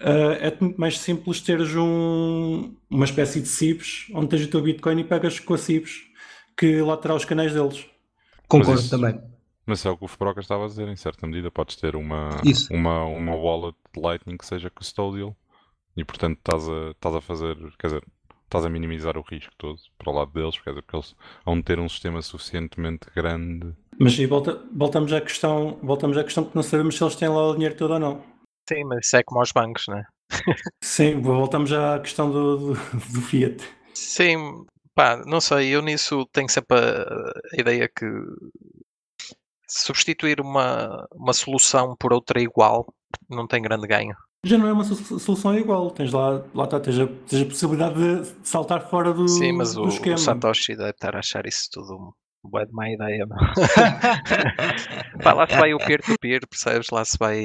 [0.01, 4.61] ah, é muito mais simples teres um, uma espécie de CIBs onde tens o teu
[4.63, 6.03] Bitcoin e pegas com a CIBs
[6.57, 7.87] que lá terá os canais deles.
[8.49, 9.21] Concordo isso- também.
[9.67, 12.29] Mas é o que o Fubroca estava a dizer, em certa medida podes ter uma,
[12.45, 12.71] Isso.
[12.71, 15.35] uma, uma wallet de Lightning que seja custodial
[15.97, 18.05] e portanto estás a, estás a fazer, quer dizer,
[18.45, 21.63] estás a minimizar o risco todo para o lado deles, quer dizer, porque eles vão
[21.63, 23.75] ter um sistema suficientemente grande.
[23.99, 27.29] Mas aí volta, voltamos à questão, voltamos à questão que não sabemos se eles têm
[27.29, 28.23] lá o dinheiro todo ou não.
[28.69, 30.05] Sim, mas isso é como aos bancos, né?
[30.83, 33.63] Sim, voltamos à questão do, do, do Fiat.
[33.93, 34.65] Sim,
[34.95, 37.03] pá, não sei, eu nisso tenho sempre a,
[37.57, 38.07] a ideia que
[39.69, 42.87] substituir uma, uma solução por outra igual
[43.29, 44.17] não tem grande ganho.
[44.45, 45.91] Já não é uma so- solução igual.
[45.91, 49.75] Tens lá, lá está, tens a, tens a possibilidade de saltar fora do, Sim, mas
[49.75, 50.15] do o, esquema.
[50.17, 52.15] o Satoshi deve estar a achar isso tudo
[52.45, 53.25] bué de má ideia.
[53.27, 53.37] não?
[55.23, 56.91] Pá, lá se vai o peer-to-peer, percebes?
[56.91, 57.39] Lá se vai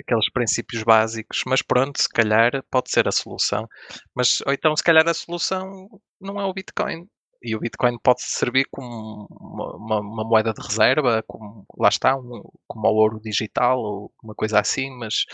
[0.00, 3.66] aqueles princípios básicos, mas pronto, se calhar pode ser a solução.
[4.14, 5.88] Mas, ou então, se calhar a solução
[6.20, 7.06] não é o Bitcoin.
[7.42, 12.14] E o Bitcoin pode servir como uma, uma- uma moeda de reserva, como, lá está,
[12.14, 15.24] um, como o ouro digital ou uma coisa assim, mas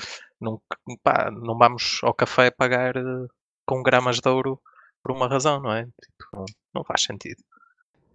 [0.41, 0.61] não,
[1.03, 3.26] pá, não vamos ao café pagar eh,
[3.66, 4.61] com gramas de ouro
[5.03, 5.84] por uma razão, não é?
[5.84, 7.43] Tipo, não, faz sentido.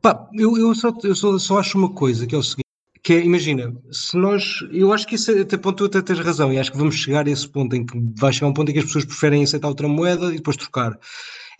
[0.01, 2.65] Pá, eu, eu, só, eu só, só acho uma coisa, que é o seguinte,
[3.03, 6.19] que é, imagina, se nós, eu acho que isso é- até ponto tu até tens
[6.25, 8.69] razão, e acho que vamos chegar a esse ponto em que vai chegar um ponto
[8.69, 10.97] em que as pessoas preferem aceitar outra moeda e depois trocar.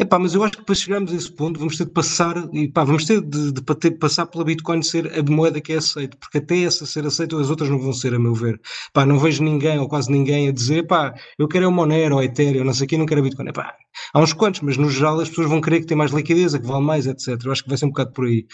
[0.01, 2.67] Epá, mas eu acho que para chegarmos a esse ponto vamos ter de passar, e
[2.67, 6.17] pá, vamos ter de, de ter- passar pela Bitcoin ser a moeda que é aceita,
[6.17, 8.59] porque até essa ser aceita as outras não vão ser, a meu ver.
[8.93, 12.15] Pá, não vejo ninguém ou quase ninguém a dizer, pá, eu quero é o Monero
[12.15, 13.49] ou Ethereum, não sei o quê, não quero a Bitcoin.
[13.49, 13.75] Epá,
[14.13, 16.65] há uns quantos, mas no geral as pessoas vão querer que tem mais liquidez, que
[16.65, 17.39] vale mais, etc.
[17.45, 18.45] Eu acho que vai ser um bocado por aí.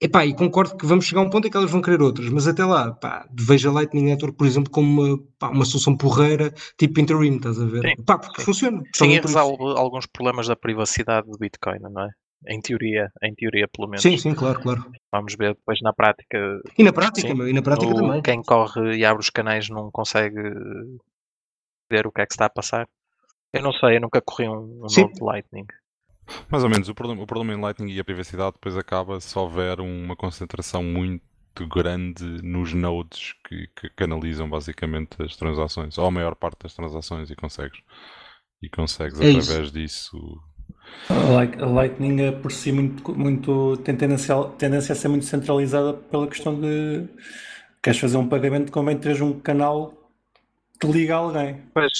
[0.00, 2.28] Epá, e concordo que vamos chegar a um ponto em que elas vão querer outras,
[2.28, 5.96] mas até lá, pá, vejo a Lightning Network, por exemplo, como uma, pá, uma solução
[5.96, 7.82] porreira, tipo interim, estás a ver?
[7.88, 8.46] Sim, Pá, porque sim.
[8.46, 8.82] funciona.
[8.94, 12.10] Sim, resolve alguns problemas da privacidade do Bitcoin, não é?
[12.46, 14.02] Em teoria, em teoria pelo menos.
[14.02, 14.84] Sim, sim, claro, claro.
[15.10, 16.60] Vamos ver depois na prática.
[16.76, 17.34] E na prática, Sim.
[17.34, 18.20] meu, e na prática também.
[18.20, 20.42] Quem corre e abre os canais não consegue
[21.90, 22.86] ver o que é que está a passar.
[23.52, 25.08] Eu não sei, eu nunca corri um, um Sim.
[25.20, 25.66] Lightning.
[26.50, 26.88] Mais ou menos.
[26.88, 30.82] O problema, o problema em Lightning e a privacidade depois acaba se houver uma concentração
[30.82, 31.22] muito
[31.68, 37.30] grande nos nodes que, que canalizam basicamente as transações, ou a maior parte das transações,
[37.30, 37.80] e consegues,
[38.62, 39.50] e consegues É isso.
[39.50, 40.40] através disso.
[41.08, 45.24] A Light- a Lightning é por si muito, muito tem tendência, tendência a ser muito
[45.26, 47.06] centralizada pela questão de
[47.82, 49.94] queres fazer um pagamento, convém teres um canal
[50.80, 51.62] que liga a alguém.
[51.72, 51.92] Pois,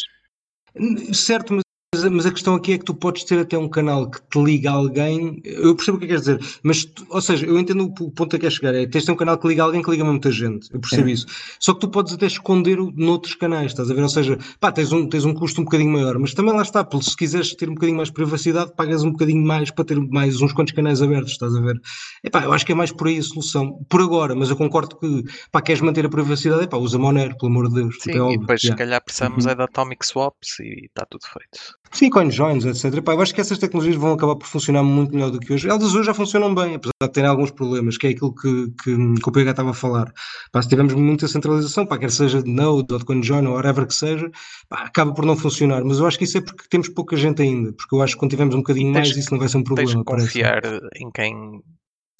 [1.12, 1.63] Certo, mas,
[2.10, 4.70] mas a questão aqui é que tu podes ter até um canal que te liga
[4.70, 5.40] a alguém.
[5.44, 8.38] Eu percebo o que queres dizer, mas, tu- ou seja, eu entendo o, ponto a
[8.38, 8.74] que quer chegar.
[8.74, 10.68] É tens um canal que liga a alguém que liga a muita gente.
[10.72, 11.12] Eu percebo Sim.
[11.12, 11.26] isso.
[11.60, 14.02] Só que tu podes até esconder o noutros canais, estás a ver?
[14.02, 16.86] Ou seja, pá, tens um, tens um custo um bocadinho maior, mas também lá está,
[17.00, 20.40] se quiseres ter um bocadinho mais de privacidade, pagas um bocadinho mais para ter mais
[20.40, 21.80] uns quantos canais abertos, estás a ver?
[22.22, 24.96] Epá, eu acho que é mais por aí a solução, por agora, mas eu concordo
[24.98, 27.94] que, pá, queres manter a privacidade, epá, usa Monero, pelo amor de Deus.
[27.96, 29.50] sim, tipo, é óbvio, e depois se calhar precisamos Uhum.
[29.50, 31.74] é de Atomic Swaps e está tudo feito.
[31.92, 33.00] Sim, CoinJoins, etc.
[33.02, 35.68] Pá, eu acho que essas tecnologias vão acabar por funcionar muito melhor do que hoje.
[35.68, 38.96] Elas hoje já funcionam bem, apesar de terem alguns problemas, que é aquilo que, que,
[39.22, 40.12] que o PH estava a falar.
[40.50, 43.86] Pá, se tivermos muita centralização, pá, quer seja de Node ou de CoinJoin ou whatever
[43.86, 44.28] que seja,
[44.68, 45.84] pá, acaba por não funcionar.
[45.84, 48.18] Mas eu acho que isso é porque temos pouca gente ainda, porque eu acho que
[48.18, 50.04] quando tivermos um bocadinho mais, isso não vai ser um Tens que problema.
[50.04, 50.26] parece.
[50.26, 50.62] confiar
[50.96, 51.62] em quem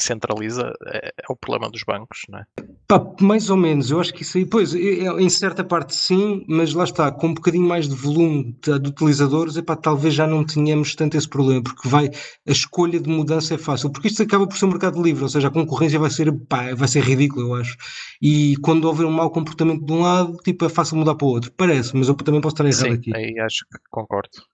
[0.00, 2.44] centraliza, é, é o problema dos bancos, não é?
[2.86, 5.94] Pá, mais ou menos, eu acho que isso aí, pois, é- é- em certa parte
[5.96, 10.12] sim, mas lá está, com um bocadinho mais de volume de, de utilizadores, epá, talvez
[10.12, 12.08] já não tenhamos tanto esse problema, porque vai,
[12.46, 15.28] a escolha de mudança é fácil, porque isto acaba por ser um mercado livre, ou
[15.30, 17.74] seja, a concorrência vai ser, pá, vai ser ridícula, eu acho.
[18.20, 21.30] E quando houver um mau comportamento de um lado, tipo, é fácil mudar para o
[21.30, 23.10] outro, parece, mas eu também posso estar errado Sim, aqui.
[23.14, 24.53] aí acho que concordo.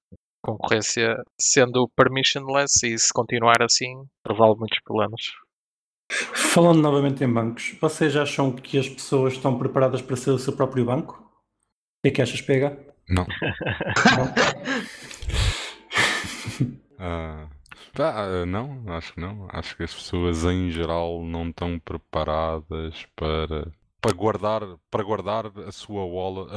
[0.56, 3.94] Concorrência sendo permissionless e se continuar assim,
[4.26, 5.20] resolve muitos problemas.
[6.10, 10.54] Falando novamente em bancos, vocês acham que as pessoas estão preparadas para ser o seu
[10.54, 11.14] próprio banco?
[11.14, 12.76] O que é que achas, PH?
[13.08, 13.26] Não.
[14.16, 14.34] Não?
[18.00, 19.46] Pá, ah, não, acho que não.
[19.50, 23.70] Acho que as pessoas em geral não estão preparadas para,
[24.00, 26.50] para guardar, para guardar a sua wallet,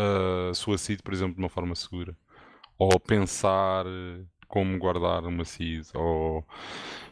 [0.49, 2.15] a sua seed, por exemplo, de uma forma segura.
[2.83, 6.45] Ou pensar eh, como guardar uma seed, ou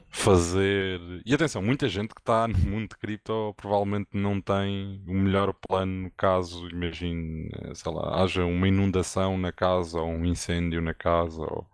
[0.10, 1.00] fazer.
[1.26, 5.54] E atenção, muita gente que está no mundo de cripto provavelmente não tem o melhor
[5.54, 10.94] plano caso, imagine, eh, sei lá, haja uma inundação na casa, ou um incêndio na
[10.94, 11.68] casa, ou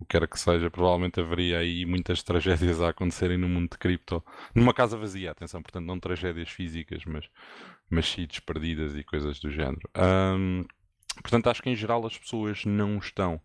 [0.00, 3.78] o que quer que seja, provavelmente haveria aí muitas tragédias a acontecerem no mundo de
[3.78, 4.22] cripto.
[4.54, 7.28] Numa casa vazia, atenção, portanto, não tragédias físicas, mas,
[7.90, 8.14] mas
[8.46, 9.88] perdidas e coisas do género.
[9.94, 10.64] Ahm,
[11.22, 13.40] portanto, acho que em geral as pessoas não estão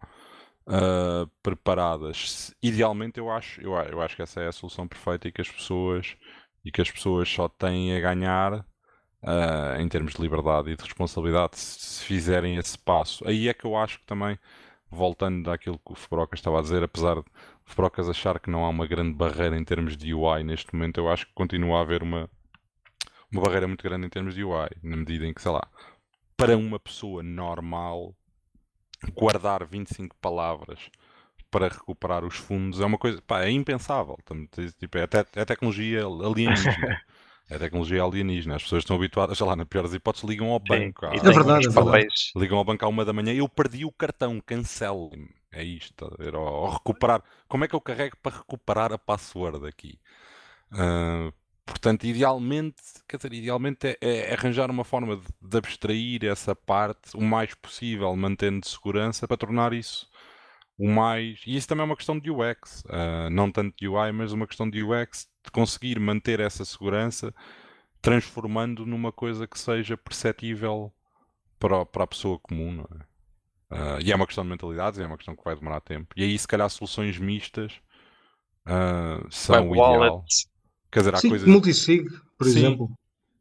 [0.68, 2.54] ah, preparadas.
[2.62, 5.50] Idealmente, eu acho, eu, eu acho que essa é a solução perfeita e que as
[5.52, 6.16] pessoas
[6.66, 8.66] e que as pessoas só têm a ganhar
[9.22, 13.28] ah, em termos de liberdade e de responsabilidade se, se fizerem esse passo.
[13.28, 14.38] Aí é que eu acho que também
[14.90, 17.26] voltando daquilo que o Fubrocas estava a dizer, apesar de
[17.66, 21.10] Fubrocas achar que não há uma grande barreira em termos de UI neste momento, eu
[21.10, 22.30] acho que continua a haver uma,
[23.32, 25.68] uma barreira muito grande em termos de UI, na medida em que, sei lá,
[26.38, 28.16] para uma pessoa normal,
[29.14, 30.80] guardar 25 palavras
[31.52, 34.18] para recuperar os fundos é uma coisa, pá, é impensável.
[34.80, 36.98] Tipo, é, te- é tecnologia alienígena.
[37.50, 38.56] É tecnologia alienígena.
[38.56, 41.06] As pessoas estão habituadas, sei lá, na pior das hipóteses, ligam ao banco.
[41.06, 41.74] à- uns é verdade.
[41.74, 42.32] papéis.
[42.36, 45.30] ligam ao banco à uma da manhã eu perdi o cartão, cancele-me.
[45.52, 46.36] É isto, ver?
[46.36, 47.24] Ou, ou recuperar.
[47.48, 50.00] Como é que eu carrego para recuperar a password aqui?
[50.72, 51.32] Ah,
[51.84, 57.16] portanto, idealmente, quer dizer, idealmente é, é arranjar uma forma de, de abstrair essa parte
[57.16, 60.08] o mais possível, mantendo segurança, para tornar isso
[60.78, 61.42] o mais.
[61.48, 64.48] E isso também é uma questão de UX, ah, não tanto de UI, mas uma
[64.48, 67.34] questão de UX, de conseguir manter essa segurança,
[68.02, 70.94] transformando numa coisa que seja perceptível
[71.60, 73.06] para, o- para a pessoa comum, é?
[73.72, 76.14] Ah, e é uma questão de mentalidades, é uma questão que vai demorar tempo.
[76.18, 77.82] E aí, se calhar, soluções mistas
[78.66, 80.30] ah, são Web o ideal.
[80.30, 80.48] wallet,
[80.94, 81.50] Quer dizer, há Sim, coisas.
[81.50, 82.60] multisig, por Sim.
[82.60, 82.92] exemplo.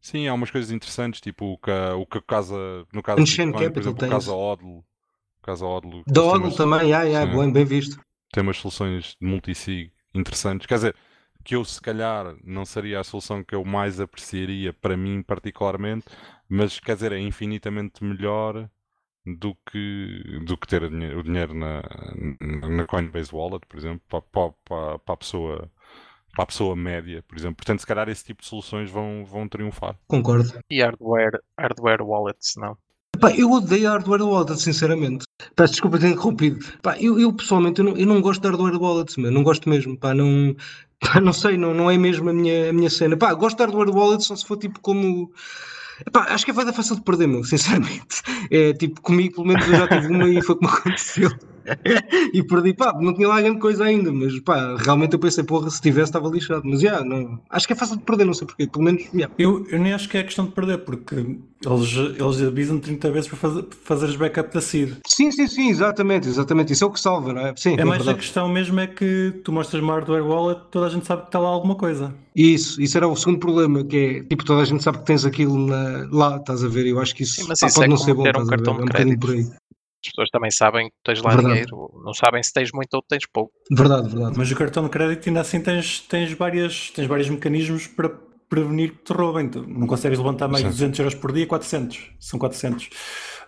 [0.01, 2.57] Sim, há umas coisas interessantes, tipo o que, o que casa.
[2.93, 4.33] No caso Bitcoin, por Capital exemplo, tem o Casa.
[4.33, 4.79] Odlo.
[4.79, 4.85] O
[5.43, 6.03] Casa Odlo.
[6.07, 7.39] Da Odlo umas- também, yeah, Sim.
[7.39, 8.01] bem, bem visto.
[8.33, 10.67] tem umas soluções de multisig interessantes.
[10.67, 10.97] Quer dizer,
[11.45, 16.07] que eu se calhar não seria a solução que eu mais apreciaria para mim particularmente,
[16.49, 18.69] mas quer dizer, é infinitamente melhor
[19.27, 21.83] do que, do que ter o dinhe- o dinheiro na,
[22.69, 24.23] na Coinbase Wallet, por exemplo, para,
[24.65, 25.71] para, para a pessoa
[26.33, 27.57] para a pessoa média, por exemplo.
[27.57, 29.97] Portanto, se calhar esse tipo de soluções vão, vão triunfar.
[30.09, 30.53] Concordo.
[30.71, 32.77] e hardware, hardware wallets, não.
[33.21, 35.25] Pá, eu odeio hardware wallet, sinceramente.
[35.55, 36.59] Peço desculpa ter interrompido.
[36.81, 39.31] Pá, eu, eu, pessoalmente eu não, eu não gosto de hardware wallets, meu.
[39.31, 39.97] não gosto mesmo.
[39.97, 40.57] Pá, não,
[40.99, 43.17] pá, não sei, não, não é mesmo a minha, a minha cena.
[43.17, 45.31] Pá, gosto de hardware wallets só se for tipo como.
[46.11, 48.23] Pá, acho que é fácil de perder, meu, sinceramente.
[48.51, 51.31] É tipo, comigo, pelo menos eu já tive uma e foi como aconteceu.
[52.33, 55.71] e perdi, pá, não tinha lá grande coisa ainda, mas pá, realmente eu pensei, porra,
[55.71, 56.63] se tivesse estava lixado.
[56.65, 59.29] Mas já, não, acho que é fácil de perder, não sei porquê, pelo menos, já.
[59.39, 63.29] Eu, eu nem acho que é questão de perder, porque eles, eles avisam 30 vezes
[63.29, 64.95] para fazer, fazeres backup da seed.
[65.07, 66.73] Sim, sim, sim, exatamente, exatamente.
[66.73, 67.55] Isso é o que salva, não é?
[67.57, 68.19] Sim, É mais a verdade.
[68.19, 71.39] questão mesmo é que tu mostras uma hardware wallet, toda a gente sabe que está
[71.39, 72.15] lá alguma coisa.
[72.35, 75.25] Isso, isso era o segundo problema, que é, tipo, toda a gente sabe que tens
[75.25, 76.87] aquilo na- lá, estás a ver?
[76.87, 78.33] Eu acho que isso, Sim, mas pá, isso pode é não ser bom, um a
[78.33, 78.47] ver?
[78.47, 79.37] cartão É de um bocadinho por aí.
[79.37, 79.57] crédito.
[80.05, 81.49] As pessoas também sabem que tens lá Verdade.
[81.55, 83.53] dinheiro, não sabem se tens muito ou tens pouco.
[83.71, 84.37] Verdade, verdade.
[84.37, 88.09] Mas o cartão de crédito ainda assim tens, tens, várias, tens vários mecanismos para
[88.49, 89.49] prevenir que te roubem.
[89.49, 90.75] Tu não consegues levantar mais de Sim.
[90.77, 92.11] 200 euros por dia, 400.
[92.19, 92.91] São 400.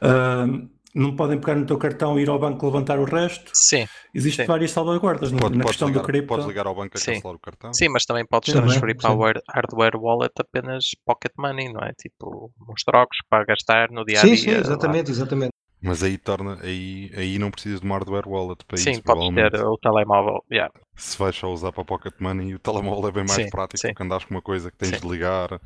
[0.00, 0.46] Ah,
[0.94, 3.50] não podem pegar no teu cartão e ir ao banco levantar o resto.
[3.52, 3.84] Sim,
[4.14, 4.52] Existem Sim.
[4.52, 6.28] várias salvaguardas Pode- na podes, questão ligar, do cripto.
[6.28, 7.14] podes ligar ao banco a Sim.
[7.14, 7.72] cancelar o cartão.
[7.74, 9.00] sim, mas também podes Sim, transferir sim.
[9.02, 11.92] para o hard- hardware wallet apenas pocket money, não é?
[12.00, 14.36] Tipo, uns trocos para gastar no dia a Sim, dia.
[14.36, 15.50] sim, exatamente, exatamente.
[15.84, 19.30] Mas aí torna, aí, aí não precisas de uma hardware wallet para Sim, isso, podes
[19.30, 19.50] provavelmente.
[19.50, 20.44] ter o telemóvel.
[20.50, 20.72] yeah.
[20.96, 23.88] Se vais só usar para pocket money, o telemóvel é bem mais Sim, prático sim.
[23.88, 25.00] do que andares com uma coisa que tens Sim.
[25.00, 25.60] de ligar.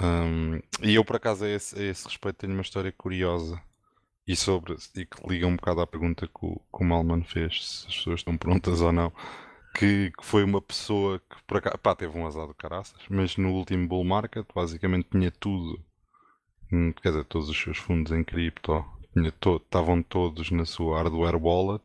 [0.00, 3.60] Um, e eu, por acaso, a esse, a esse respeito, tenho uma história curiosa.
[4.26, 7.66] E sobre, e que liga um bocado à pergunta que o, que o Malman fez,
[7.66, 9.12] se as pessoas estão prontas ou não.
[9.74, 13.36] Que, que foi uma pessoa que, por acaso, pá, teve um azar do caraças, mas
[13.36, 15.82] no último bull market, basicamente tinha tudo,
[16.70, 21.36] hum, quer dizer, todos os seus fundos em cripto, tinha estavam todos na sua hardware
[21.36, 21.84] wallet,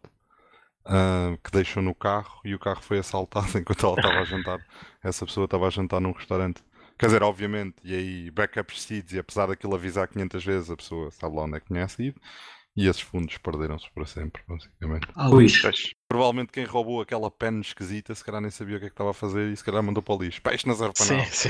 [0.86, 4.59] ah, que deixou no carro e o carro foi assaltado enquanto ela estava a jantar.
[5.03, 6.63] Essa pessoa estava a jantar num restaurante.
[6.97, 11.11] Quer dizer, obviamente, e aí backup seeds, e apesar daquilo avisar 500 vezes, a pessoa
[11.11, 12.19] sabe lá onde é que tinha ido,
[12.78, 15.07] e esses fundos perderam-se para sempre, basicamente.
[15.15, 15.63] Ah, lixo.
[15.63, 15.95] Pois.
[16.07, 19.09] Provavelmente quem roubou aquela pen esquisita, se calhar nem sabia o que é que estava
[19.09, 20.41] a fazer e se calhar mandou para o lixo.
[20.43, 21.30] Pá, isto não serve para Sim, nada.
[21.32, 21.49] sim.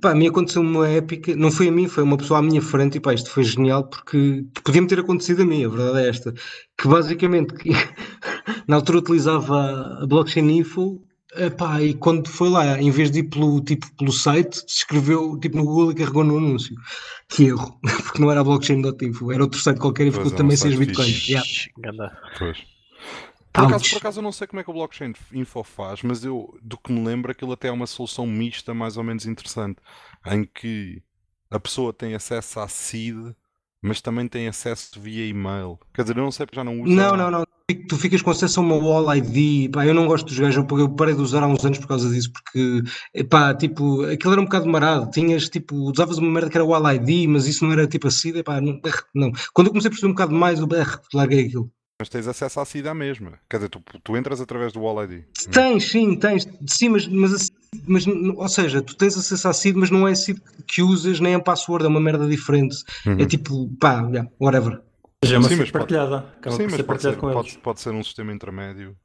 [0.00, 2.60] Pá, a mim aconteceu uma épica, não foi a mim, foi uma pessoa à minha
[2.60, 6.08] frente, e pá, isto foi genial porque podia-me ter acontecido a mim, a verdade é
[6.08, 6.32] esta,
[6.76, 7.70] que basicamente que,
[8.66, 11.00] na altura utilizava a blockchain info,
[11.36, 15.56] epá, e quando foi lá, em vez de ir pelo, tipo, pelo site, escreveu tipo
[15.56, 16.74] no Google e carregou no anúncio.
[17.28, 20.36] Que erro, porque não era a blockchain.info, era outro site qualquer e ficou era um
[20.36, 21.28] também site sem os bitcoins.
[21.28, 22.18] Yeah.
[22.38, 22.72] Pois.
[23.52, 26.24] Por acaso, por acaso eu não sei como é que o blockchain info faz, mas
[26.24, 29.76] eu do que me lembro aquilo até é uma solução mista mais ou menos interessante,
[30.26, 31.02] em que
[31.50, 33.34] a pessoa tem acesso à seed,
[33.82, 35.78] mas também tem acesso via e-mail.
[35.92, 36.92] Quer dizer, eu não sei porque já não uso.
[36.94, 37.44] Não, não, não.
[37.88, 39.70] Tu ficas com acesso a uma wall ID.
[39.72, 42.08] Pá, eu não gosto dos gajos, eu parei de usar há uns anos por causa
[42.08, 42.82] disso, porque,
[43.24, 45.10] pá, tipo, aquilo era um bocado marado.
[45.10, 48.40] Tinhas, tipo, usavas uma merda que era wall ID, mas isso não era tipo assim,
[48.42, 48.78] pá, não,
[49.14, 49.32] não.
[49.52, 51.70] Quando eu comecei a perceber um bocado mais, eu berro, larguei aquilo.
[51.98, 53.38] Mas tens acesso à seed à mesma.
[53.48, 55.22] Quer dizer, tu, tu entras através do Wall ID.
[55.52, 57.52] Tens, sim, tens, sim, mas, mas, assim-
[57.86, 61.20] mas, ou seja, tu tens acesso à seed, mas não é a seed que usas,
[61.20, 62.76] nem a password, é uma merda diferente.
[63.06, 63.18] Uhum.
[63.20, 64.80] É tipo, pá, yeah, whatever.
[65.22, 66.18] Mas é uma Sim, mas pode- partilhada.
[66.36, 68.96] Acaba Sim, mas ser pode partilhado ser, com pode, pode ser um sistema intermédio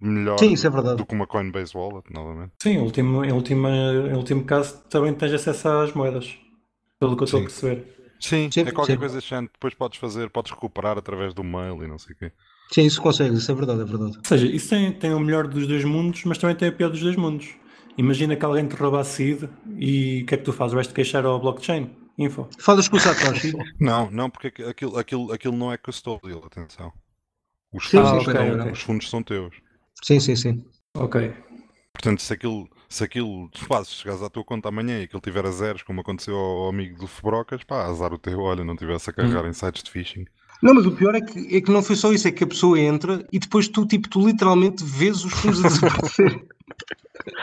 [0.00, 0.96] melhor Sim, isso é verdade.
[0.96, 2.52] do que uma Coinbase Wallet, novamente.
[2.62, 6.36] Sim, em último, em, última, em último caso também tens acesso às moedas.
[6.98, 7.84] Pelo que eu estou a perceber.
[8.20, 8.98] Sim, Sim, é qualquer sim.
[8.98, 9.52] coisa género.
[9.52, 12.32] Depois podes fazer, podes recuperar através do mail e não sei o quê.
[12.72, 14.16] Sim, isso consegues, isso é verdade, é verdade.
[14.18, 16.90] Ou seja, isso tem, tem o melhor dos dois mundos, mas também tem o pior
[16.90, 17.48] dos dois mundos.
[17.98, 19.42] Imagina que alguém te rouba a seed
[19.76, 20.74] e o que é que tu fazes?
[20.74, 21.90] Vais-te queixar ao blockchain?
[22.16, 22.48] Info.
[22.58, 23.52] Falas com o Satoshi?
[23.80, 26.92] Não, não, porque aqu- aquilo, aquilo, aquilo não é custodial, atenção.
[27.72, 28.72] Os Sim, fundos, sim, são, ok, ok.
[28.72, 29.54] os fundos são teus.
[30.02, 30.64] sim, sim, sim.
[30.94, 31.32] Ok.
[31.92, 35.44] Portanto, se aquilo, se aquilo, tu fazes, chegares à tua conta amanhã e aquilo tiver
[35.44, 38.76] a zeros, como aconteceu ao, ao amigo do Febrocas, pá, azar o teu, olha, não
[38.76, 40.24] tivesse a carregar em sites de phishing.
[40.62, 42.46] Não, mas o pior é que, é que não foi só isso, é que a
[42.46, 46.44] pessoa entra e depois tu, tipo, tu literalmente vês os fundos a desaparecer.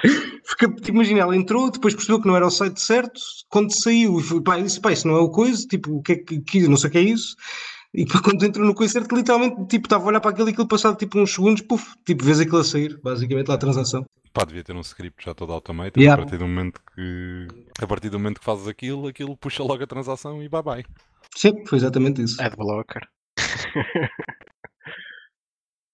[0.45, 4.21] Porque, tipo, imagina, ela entrou, depois percebeu que não era o site certo, quando saiu,
[4.43, 6.89] pá, disse, pá, isso não é o coisa, tipo, o que é que não sei
[6.89, 7.35] o que é isso,
[7.95, 10.67] e quando entrou no coisa certo, literalmente, tipo, estava a olhar para aquilo e aquilo
[10.67, 14.05] passado, tipo, uns segundos, puf, tipo, vês aquilo a sair, basicamente, lá a transação.
[14.33, 16.21] Pá, devia ter um script já todo automated Yeah.
[16.21, 17.47] a partir do momento que
[17.81, 20.85] a partir do momento que fazes aquilo, aquilo puxa logo a transação e bye bye.
[21.33, 22.41] Sim, foi exatamente isso.
[22.41, 23.07] Adblocker.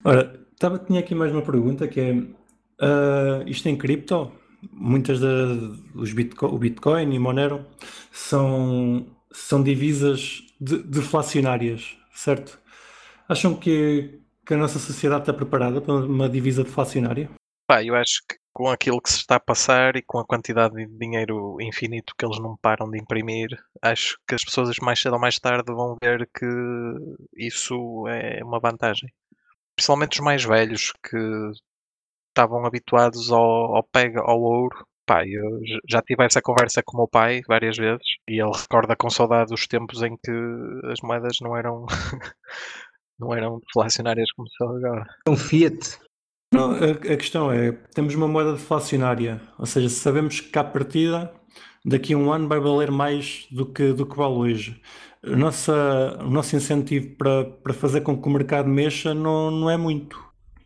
[0.03, 2.15] Ora, tava, tinha aqui mais uma pergunta que é
[2.81, 4.31] ah, isto em cripto,
[4.71, 7.65] muitas dos Bitcoin, o Bitcoin e Monero
[8.11, 12.59] são, são divisas de- deflacionárias, certo?
[13.27, 17.29] Acham que, que a nossa sociedade está preparada para uma divisa deflacionária?
[17.67, 20.75] Pá, eu acho que com aquilo que se está a passar e com a quantidade
[20.75, 23.47] de dinheiro infinito que eles não param de imprimir,
[23.81, 26.45] acho que as pessoas mais cedo ou mais tarde vão ver que
[27.35, 29.09] isso é uma vantagem.
[29.75, 31.17] Principalmente os mais velhos que
[32.29, 34.85] estavam habituados ao, ao pega, ao ouro.
[35.11, 35.59] Pá, eu
[35.89, 39.53] já tive essa conversa com o meu pai várias vezes e ele recorda com saudade
[39.53, 40.31] os tempos em que
[40.89, 41.85] as moedas não eram
[43.19, 45.05] Não eram deflacionárias como são agora.
[45.27, 45.99] É um Fiat.
[46.53, 51.33] Não, a, a questão é, temos uma moeda deflacionária, ou seja, sabemos que à partida,
[51.85, 54.81] daqui a um ano vai valer mais do que, do que vale hoje.
[55.25, 59.69] A nossa, o nosso incentivo para, para fazer com que o mercado mexa não, não
[59.69, 60.17] é muito.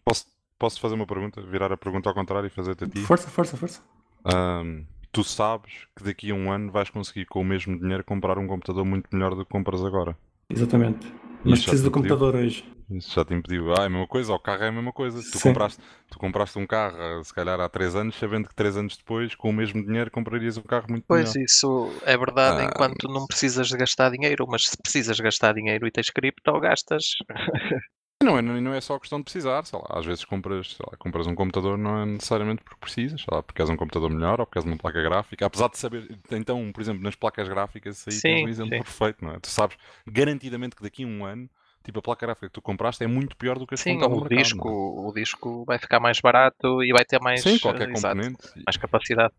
[0.05, 0.27] Posso,
[0.59, 1.41] posso fazer uma pergunta?
[1.41, 2.99] Virar a pergunta ao contrário e fazer-te a ti?
[2.99, 3.95] Força, força, força.
[4.25, 8.39] Ahm, tu sabes que daqui a um ano vais conseguir com o mesmo dinheiro comprar
[8.39, 10.17] um computador muito melhor do que compras agora.
[10.49, 11.05] Exatamente.
[11.43, 12.63] Mas te do computador hoje.
[12.89, 13.71] Isso já te impediu.
[13.73, 15.19] Ah, é a mesma coisa, o carro é a mesma coisa.
[15.19, 15.49] Tu Sim.
[15.49, 18.97] compraste, tu compraste um carro, ah, se calhar há 3 anos, sabendo que 3 anos
[18.97, 21.35] depois, com o mesmo dinheiro, comprarias um carro muito Pois melhor.
[21.35, 22.65] isso é verdade Ah.
[22.65, 27.03] enquanto não precisas de gastar dinheiro, mas se precisas gastar dinheiro e tens cripto, gastas.
[28.25, 31.27] Não é, não é só questão de precisar, sei lá, às vezes compras, lá, compras
[31.27, 34.45] um computador não é necessariamente porque precisas, sei lá, porque és um computador melhor ou
[34.45, 38.21] porque és uma placa gráfica, apesar de saber, então, por exemplo, nas placas gráficas aí
[38.21, 38.83] tens Sim, um exemplo sim.
[38.83, 39.39] perfeito, não é?
[39.39, 41.49] Tu sabes garantidamente que daqui a um ano,
[41.83, 43.97] tipo, a placa gráfica que tu compraste é muito pior do que a que Sim,
[43.97, 47.19] no o mercado, disco, não o disco vai ficar mais barato e vai ter é?
[47.23, 48.63] mais, Sim, qualquer exato, componente.
[48.65, 49.33] mais capacidade.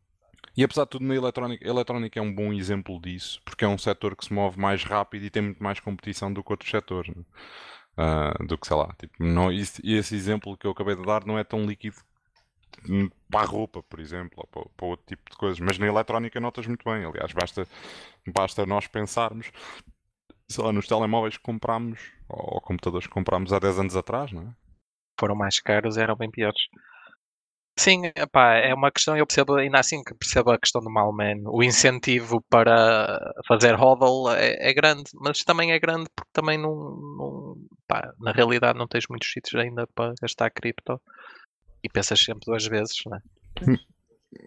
[0.56, 3.68] E apesar de tudo, na eletrónica, a eletrónica é um bom exemplo disso, porque é
[3.68, 6.70] um setor que se move mais rápido e tem muito mais competição do que outros
[6.70, 7.14] setores.
[7.14, 7.22] né?
[7.96, 11.24] Ah, do que, sei lá, tipo, não, esse, esse exemplo que eu acabei de dar
[11.24, 11.96] não é tão líquido
[13.30, 15.58] para a roupa, por exemplo, ou para, para outro tipo de coisas.
[15.60, 17.04] Mas na eletrónica notas muito bem.
[17.04, 17.66] Aliás, basta,
[18.26, 19.50] basta nós pensarmos,
[20.48, 24.42] sei lá, nos telemóveis que comprámos, ou computadores que comprámos há 10 anos atrás, não
[24.42, 24.54] é?
[25.18, 26.60] Foram mais caros, eram bem piores.
[27.78, 31.42] Sim, epá, é uma questão, eu percebo ainda assim que percebo a questão do Malman.
[31.46, 36.74] O incentivo para fazer hodl é, é grande, mas também é grande porque também não,
[36.74, 37.56] não-
[37.86, 41.00] pá, na realidade não tens muitos sítios ainda para gastar cripto
[41.84, 43.20] e pensas sempre duas vezes, né?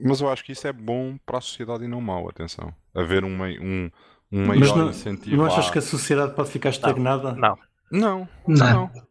[0.03, 2.73] Mas eu acho que isso é bom para a sociedade e não mau, atenção.
[2.95, 3.89] Haver um, um,
[4.31, 7.31] um Mas maior não, incentivo não achas à- que a sociedade pode ficar estagnada?
[7.33, 7.57] Não,
[7.91, 8.57] Não, Não.
[8.57, 8.91] não.
[8.91, 9.08] Não,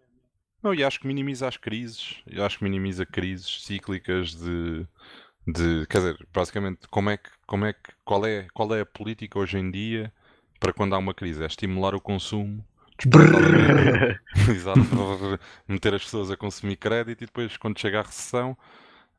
[0.74, 2.16] e acho que minimiza as crises.
[2.26, 4.86] Eu acho que minimiza crises cíclicas de,
[5.46, 8.86] de quer dizer, basicamente, como é que, como é que, qual é, qual é a
[8.86, 10.12] política hoje em dia
[10.60, 11.42] para quando há uma crise?
[11.42, 12.64] É estimular o consumo.
[14.50, 14.80] Exato,
[15.68, 18.56] meter as pessoas a consumir crédito e depois, quando chega a recessão,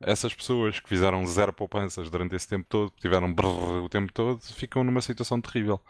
[0.00, 4.12] essas pessoas que fizeram zero poupanças durante esse tempo todo, que tiveram brrr o tempo
[4.12, 5.80] todo, ficam numa situação terrível.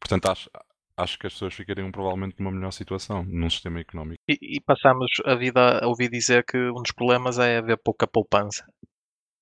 [0.00, 0.50] Portanto, acho,
[0.98, 4.20] acho que as pessoas ficariam provavelmente numa melhor situação num sistema económico.
[4.28, 8.06] E, e passamos a vida a ouvir dizer que um dos problemas é haver pouca
[8.06, 8.66] poupança.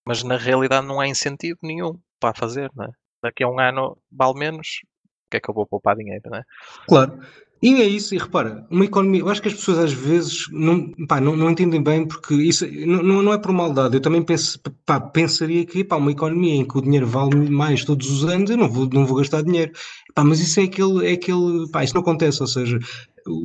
[0.07, 2.89] Mas na realidade não há incentivo nenhum para fazer, não é?
[3.23, 6.39] Daqui a um ano vale menos, o que é que eu vou poupar dinheiro, não
[6.39, 6.43] é?
[6.87, 7.19] Claro.
[7.67, 10.89] E é isso, e repara, uma economia, eu acho que as pessoas às vezes não,
[11.09, 13.97] pá, não, não entendem bem, porque isso não, não é por maldade.
[13.97, 17.85] Eu também penso, pá, pensaria que pá, uma economia em que o dinheiro vale mais
[17.85, 19.73] todos os anos, eu não vou, não vou gastar dinheiro.
[20.15, 22.79] Pá, mas isso é aquele, é aquele, pá, isso não acontece, ou seja,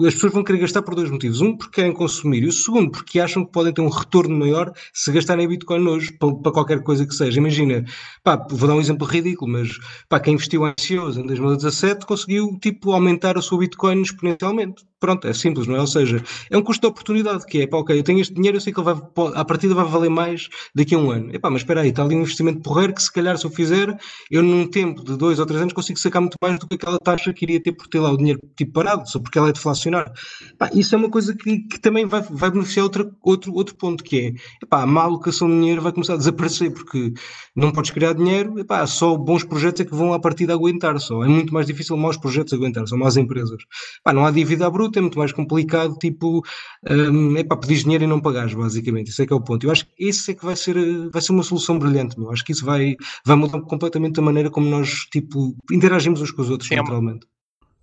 [0.05, 1.41] as pessoas vão querer gastar por dois motivos.
[1.41, 4.71] Um, porque querem consumir, e o segundo, porque acham que podem ter um retorno maior
[4.93, 7.39] se gastarem Bitcoin hoje, para, para qualquer coisa que seja.
[7.39, 7.83] Imagina,
[8.23, 9.69] pá, vou dar um exemplo ridículo, mas
[10.07, 14.83] pá, quem investiu ICOs em 2017 conseguiu, tipo, aumentar a sua Bitcoin exponencialmente.
[15.01, 15.79] Pronto, é simples, não é?
[15.79, 18.57] Ou seja, é um custo de oportunidade, que é, pá, ok, eu tenho este dinheiro,
[18.57, 19.01] eu sei que ele vai,
[19.33, 21.33] à partida vai valer mais daqui a um ano.
[21.33, 23.97] Epá, mas espera aí, está ali um investimento porreiro que se calhar se eu fizer,
[24.29, 26.99] eu num tempo de dois ou três anos consigo sacar muito mais do que aquela
[26.99, 29.51] taxa que iria ter por ter lá o dinheiro tipo parado, só porque ela é
[29.51, 30.13] deflacionária.
[30.59, 34.03] Pá, isso é uma coisa que, que também vai, vai beneficiar outra, outro, outro ponto,
[34.03, 37.11] que é, epá, a má alocação de dinheiro vai começar a desaparecer, porque
[37.55, 41.23] não podes criar dinheiro, epá, só bons projetos é que vão à partida aguentar só.
[41.23, 43.63] É muito mais difícil maus projetos aguentar, são más empresas.
[44.03, 46.43] Pá, não há dívida à bruta, é muito mais complicado, tipo,
[46.89, 49.09] hum, epá, pedir dinheiro e não pagares, basicamente.
[49.09, 49.65] Isso é que é o ponto.
[49.65, 50.75] Eu acho que esse é que vai ser,
[51.09, 52.31] vai ser uma solução brilhante, meu.
[52.31, 56.41] Acho que isso vai, vai mudar completamente a maneira como nós, tipo, interagimos uns com
[56.41, 57.25] os outros, Sim, é naturalmente.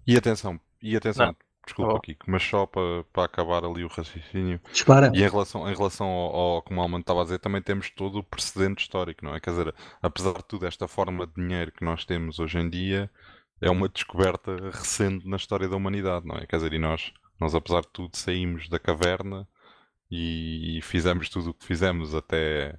[0.06, 1.36] E atenção, e atenção, Não.
[1.64, 2.00] desculpa, Oh.
[2.00, 4.60] Kiko, mas só para, para acabar ali o raciocínio.
[4.72, 5.10] Dispara.
[5.14, 7.90] E em relação, em relação ao, ao como o Alman estava a dizer, também temos
[7.90, 9.40] todo o precedente histórico, não é?
[9.40, 13.10] Quer dizer, apesar de tudo, esta forma de dinheiro que nós temos hoje em dia
[13.60, 16.46] é uma descoberta recente na história da humanidade, não é?
[16.46, 19.46] Quer dizer, e nós, nós apesar de tudo, saímos da caverna
[20.10, 22.78] e, fizemos tudo o que fizemos até,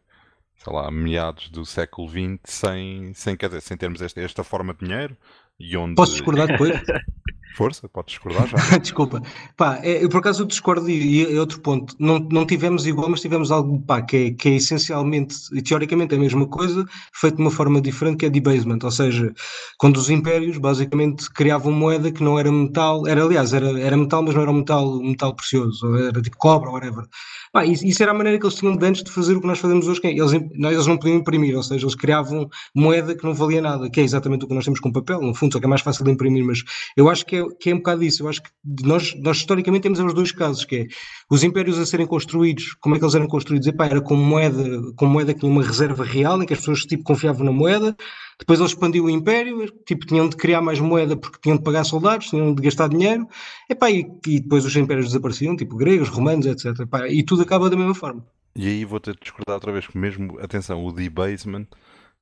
[0.56, 4.74] sei lá, meados do século XX sem, sem, quer dizer, sem termos esta, esta forma
[4.74, 5.18] de dinheiro
[5.60, 5.95] e onde...
[5.95, 6.80] Posso discordar depois?
[7.60, 8.57] Força, podes discordar já.
[8.80, 9.22] Desculpa.
[9.57, 11.93] Pá, é, eu por acaso eu discordo e e é outro ponto.
[11.99, 16.16] Não, não tivemos igual, mas tivemos algo pá, que, é, que é essencialmente e teoricamente
[16.16, 18.80] a mesma coisa, feito de uma forma diferente, que é debasement.
[18.82, 19.34] Ou seja,
[19.78, 24.24] quando os impérios basicamente criavam moeda que não era metal, era aliás, era, era metal,
[24.24, 27.03] mas não era um metal, metal precioso, ou era tipo cobre ou whatever.
[27.51, 29.47] Pá, isso, isso era a maneira que eles tinham de antes de fazer o que
[29.47, 32.47] nós fazemos hoje, que é, eles, não, eles não podiam imprimir, ou seja, eles criavam
[32.76, 35.34] moeda que não valia nada, que é exatamente o que nós temos com papel, no
[35.34, 36.64] fundo, só que é mais fácil de imprimir, mas
[36.95, 38.50] eu acho que é, que é um bocado isso, eu acho que
[38.84, 40.88] nós, nós historicamente temos os dois casos, que é
[41.30, 43.68] os impérios a serem construídos, como é que eles eram construídos?
[43.68, 46.82] Epá, era com moeda, com moeda que tinha uma reserva real, em que as pessoas
[46.82, 47.95] tipo, confiavam na moeda,
[48.39, 51.84] depois eles expandiam o império, tipo, tinham de criar mais moeda porque tinham de pagar
[51.84, 53.28] soldados, tinham de gastar dinheiro,
[53.70, 56.80] epá, e, e depois os impérios desapareciam, tipo gregos, romanos, etc.
[56.80, 58.26] Epá, e tudo acaba da mesma forma.
[58.56, 61.68] E aí vou ter de discordar outra vez, que mesmo, atenção, o debasement,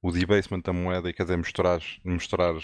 [0.01, 2.55] o debasement da moeda, e quer dizer, misturar, misturar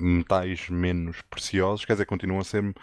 [0.00, 2.74] metais menos preciosos, quer dizer, continuam a ser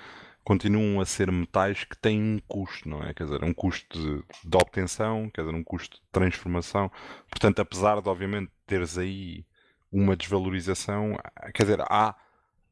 [0.44, 3.14] continuam a ser metais que têm um custo, não é?
[3.14, 6.92] Quer dizer, um custo de, de obtenção, quer dizer, um custo de transformação.
[7.30, 9.46] Portanto, apesar de, obviamente, teres aí
[9.92, 11.18] uma desvalorização,
[11.54, 12.16] quer dizer, há,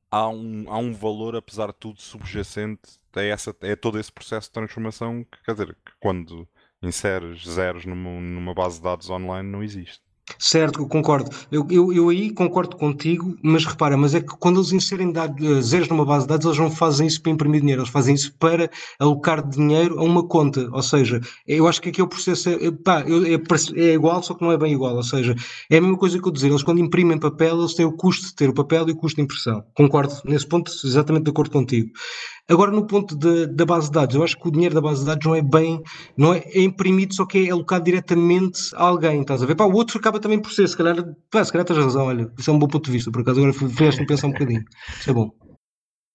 [0.09, 4.47] há, um, há um valor, apesar de tudo, subjacente a, essa, a todo esse processo
[4.47, 6.47] de transformação que, quer dizer, que quando
[6.81, 10.01] inseres zeros numa, numa base de dados online não existe.
[10.37, 11.31] Certo, concordo.
[11.49, 15.43] Eu, eu, eu aí concordo contigo, mas repara, mas é que quando eles inserem dados,
[15.43, 18.13] eh, zeros numa base de dados, eles não fazem isso para imprimir dinheiro, eles fazem
[18.13, 18.69] isso para
[18.99, 20.69] alocar dinheiro a uma conta.
[20.71, 24.43] Ou seja, eu acho que aqui o processo é, pá, é, é, igual, só que
[24.43, 24.95] não é bem igual.
[24.95, 25.33] Ou seja,
[25.69, 28.27] é a mesma coisa que eu dizer, eles quando imprimem papel, eles têm o custo
[28.27, 29.63] de ter o papel e o custo de impressão.
[29.73, 31.89] Concordo, nesse ponto, exatamente de acordo contigo.
[32.49, 35.01] Agora, no ponto de, da base de dados, eu acho que o dinheiro da base
[35.01, 35.81] de dados não é bem,
[36.15, 39.55] não é, é imprimido, só que é alocado diretamente a alguém, estás a ver?
[39.55, 40.95] Pá, o outro acaba também por ser, se calhar,
[41.29, 43.39] pá, se calhar tens razão, olha, isso é um bom ponto de vista, por acaso,
[43.39, 44.63] agora fizeste-me pensar um bocadinho,
[44.97, 45.29] isso é bom.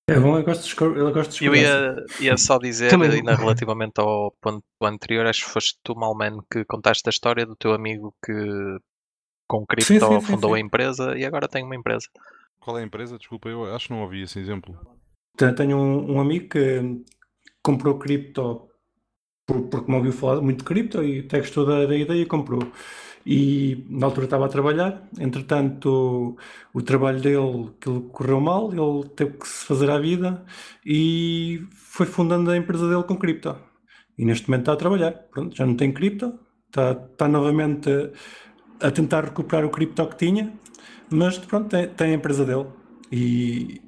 [0.08, 3.10] É bom, eu gosto de, eu gosto de Eu ia, ia só dizer, Também.
[3.10, 7.54] ainda relativamente ao ponto anterior, acho que foste tu, Malman, que contaste a história do
[7.54, 8.78] teu amigo que
[9.46, 10.56] com cripto Sim, sim, sim, fundou sim.
[10.56, 12.06] a empresa e agora tem uma empresa.
[12.58, 13.18] Qual é a empresa?
[13.18, 14.76] Desculpa, eu acho que não ouvi esse exemplo.
[15.36, 17.02] Te- Tenho um, um amigo que
[17.62, 18.68] comprou cripto
[19.46, 22.26] por- porque me ouviu falar muito de cripto e até gostou da, da ideia e
[22.26, 22.62] comprou.
[23.26, 26.36] E na altura estava a trabalhar, entretanto
[26.74, 30.44] o, o trabalho dele aquilo correu mal, ele teve que se fazer à vida
[30.86, 33.56] e foi fundando a empresa dele com cripto.
[34.18, 35.12] E neste momento está a trabalhar.
[35.32, 37.88] Pronto, já não tem cripto, está, está novamente
[38.80, 40.52] a, a tentar recuperar o cripto que tinha,
[41.10, 42.66] mas pronto, tem, tem a empresa dele.
[43.10, 43.80] E,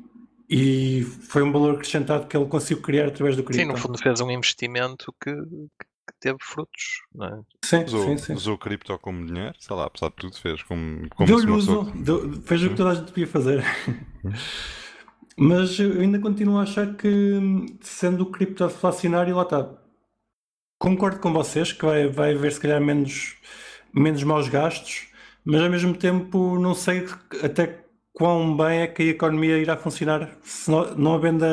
[0.57, 3.61] e foi um valor acrescentado que ele conseguiu criar através do cripto.
[3.67, 7.03] Sim, no fundo fez um investimento que, que teve frutos.
[7.13, 7.41] Não é?
[7.65, 8.33] Sim, Usou, sim, sim.
[8.35, 12.03] usou cripto como dinheiro, sei lá, apesar de tudo, fez como, como Deu-lhe uso, pessoa-
[12.05, 13.65] deu- fez o que toda a gente devia fazer.
[15.37, 17.09] Mas eu ainda continuo a achar que,
[17.81, 19.69] sendo o cripto deflacionário, lá está.
[20.79, 23.37] Concordo com vocês que vai, vai haver se calhar menos,
[23.93, 25.09] menos maus gastos,
[25.45, 27.05] mas ao mesmo tempo não sei
[27.43, 27.84] até
[28.15, 31.45] quão bem é que a economia irá funcionar se não, havendo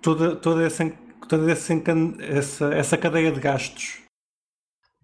[0.00, 0.88] toda, toda, essa,
[1.28, 1.74] toda essa,
[2.20, 4.02] essa, essa cadeia de gastos.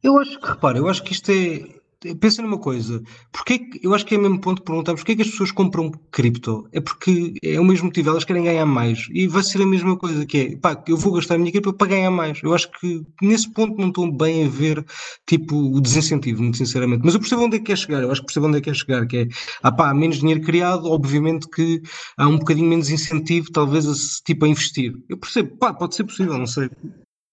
[0.03, 1.74] Eu acho que, repara, eu acho que isto é.
[2.21, 3.03] Pensa numa coisa,
[3.33, 5.31] porque que- eu acho que é o mesmo ponto de perguntar porque é que as
[5.31, 6.69] pessoas compram cripto?
[6.73, 9.97] É porque é o mesmo motivo, elas querem ganhar mais e vai ser a mesma
[9.97, 12.41] coisa que é, pá, eu vou gastar a minha cripto para ganhar mais.
[12.43, 14.85] Eu acho que nesse ponto não estou bem a ver
[15.27, 17.03] tipo o desincentivo, muito sinceramente.
[17.05, 18.71] Mas eu percebo onde é que quer chegar, eu acho que percebo onde é que
[18.71, 19.29] quer chegar, que é,
[19.63, 21.81] ah pá, menos dinheiro criado, obviamente que
[22.19, 23.93] há um bocadinho menos incentivo, talvez, a,
[24.25, 24.93] tipo, a investir.
[25.09, 26.69] Eu percebo, pá, pode ser possível, não sei.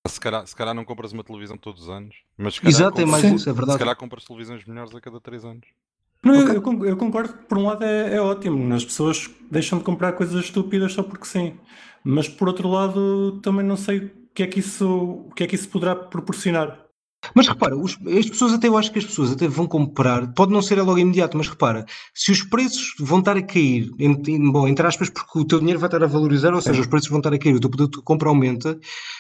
[0.08, 3.02] Se calhar, se calhar não compras uma televisão todos os anos, mas se calhar, Exato,
[3.02, 3.36] é compras, mais Sim.
[3.36, 3.80] isso, é se verdade.
[3.80, 5.68] calhar compras televisões melhores a cada 3 anos.
[6.24, 6.56] Não, eu- Ok.
[6.56, 10.14] eu, eu concordo que por um lado é, é ótimo, as pessoas deixam de comprar
[10.14, 11.56] coisas estúpidas só porque sim,
[12.04, 14.88] mas por outro lado também não sei o que é que isso,
[15.28, 16.81] o que é que isso poderá proporcionar.
[17.36, 20.52] Mas repara, os- as pessoas até, eu acho que as pessoas até vão comprar, pode
[20.52, 24.68] não ser logo imediato, mas repara, se os preços vão estar a cair, em, bom,
[24.68, 27.20] entre aspas, porque o teu dinheiro vai estar a valorizar, ou seja, os preços vão
[27.20, 28.78] estar a cair, o teu poder de compra aumenta,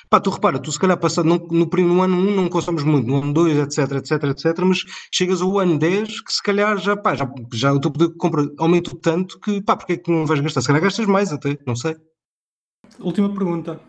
[0.10, 3.08] pá, tu repara, tu se calhar passado no, no, no ano 1 não consomes muito,
[3.08, 4.84] no ano 2, etc, etc, etc, mas
[5.14, 8.18] chegas ao ano 10 que se calhar já, pá, já, já o teu poder de
[8.18, 10.62] compra aumentou tanto que, pá, porque é que não vais gastar?
[10.62, 11.96] Se calhar gastas mais até, não sei.
[13.00, 13.80] Última pergunta.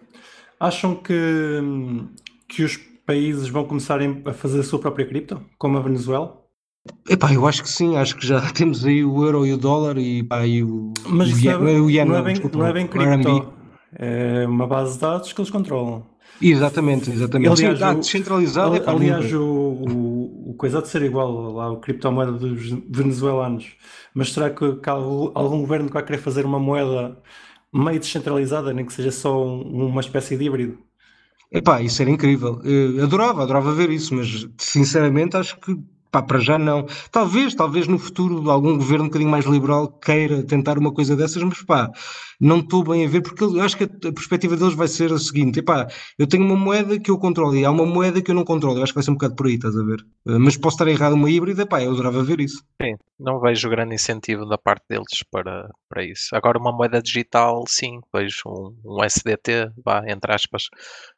[0.61, 1.13] Acham que,
[1.63, 2.09] hum,
[2.47, 6.41] que os países vão começarem a fazer a sua própria cripto, como a Venezuela?
[7.09, 9.99] Epá, eu acho que sim, acho que já temos aí o euro e o dólar
[9.99, 12.33] e, pá, e o, Mas o ien, não é, o ien, não é não, bem,
[12.35, 13.25] desculpa, não é bem RMB.
[13.25, 13.53] cripto,
[13.95, 16.11] é uma base de dados que eles controlam.
[16.41, 17.53] Exatamente, exatamente.
[17.53, 19.37] Aliás, Sim, ah, o- descentralizado Ali- é aliás, nunca.
[19.39, 23.77] o, o, o coisa de ser igual lá, o criptomoeda dos venezuelanos.
[24.15, 27.17] Mas será que, que algum, algum governo que vai querer fazer uma moeda
[27.73, 30.79] meio descentralizada, nem que seja só um- uma espécie de híbrido?
[31.53, 32.61] Epá, isso era incrível.
[32.65, 35.77] Eu adorava, adorava ver isso, mas sinceramente acho que
[36.13, 36.85] Pá, para já não.
[37.11, 41.43] Talvez, talvez no futuro algum governo um bocadinho mais liberal queira tentar uma coisa dessas,
[41.43, 41.91] mas pá,
[42.39, 45.19] não estou bem a ver, porque eu acho que a, perspectiva deles vai ser a
[45.19, 45.89] seguinte: epá,
[46.19, 48.77] eu tenho uma moeda que eu controlo e há uma moeda que eu não controlo.
[48.77, 50.03] Eu acho que vai ser um bocado por aí, estás a ver?
[50.27, 52.63] Uh, Mas posso estar errado, uma híbrida, pá, eu adorava ver isso.
[52.83, 56.29] Sim, não vejo grande incentivo da parte deles para, para isso.
[56.35, 61.12] Agora, uma moeda digital, sim, vejo um, um SDT, vá, entre aspas, eh,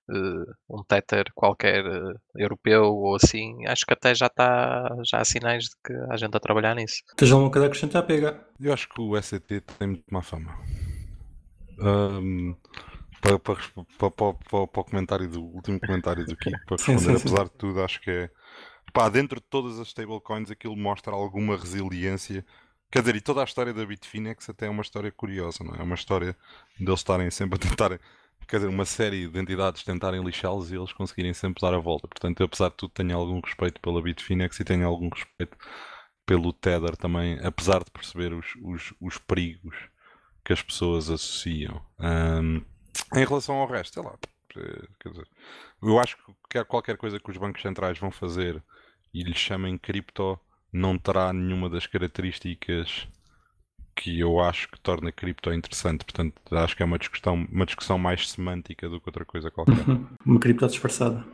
[0.68, 5.64] um Tether qualquer eh, europeu ou assim, acho que até já está, já há sinais
[5.64, 6.96] de que há gente a trabalhar nisso.
[7.16, 8.44] Tens alguma coisa a acrescentar, pega?
[8.60, 10.56] Eu acho que o SCT tem muito má fama.
[11.78, 12.54] Ahm,
[13.20, 13.56] para, para,
[13.98, 17.18] para- para- para- para o comentário do último comentário do Kiko, para Sim, responder, sim,
[17.18, 17.34] sim.
[17.34, 18.30] apesar de tudo, acho que é
[18.92, 22.44] pá, dentro de todas as stablecoins aquilo mostra alguma resiliência.
[22.90, 25.80] Quer dizer, e toda a história da Bitfinex até é uma história curiosa, não é?
[25.80, 26.36] É uma história
[26.78, 28.00] deles estarem sempre a tentar,
[28.46, 32.08] quer dizer, uma série de entidades tentarem lixá-los e eles conseguirem sempre dar a volta.
[32.08, 35.56] Portanto, eu, apesar de tudo, tenho algum respeito pela Bitfinex e tenho algum respeito
[36.26, 39.76] pelo Tether também, apesar de perceber os, os, os perigos
[40.44, 41.82] que as pessoas associam.
[41.98, 42.60] Ahm,
[43.14, 44.16] em relação ao resto, sei lá,
[44.56, 45.28] eh, quer dizer,
[45.82, 48.62] eu acho que quer- qualquer coisa que os bancos centrais vão fazer
[49.12, 50.38] e lhe chamem cripto
[50.72, 53.06] não terá nenhuma das características
[53.94, 56.04] que eu acho que torna cripto interessante.
[56.04, 59.74] Portanto, acho que é uma discussão, uma discussão mais semântica do que outra coisa qualquer.
[60.24, 61.24] Uma cripto disfarçada.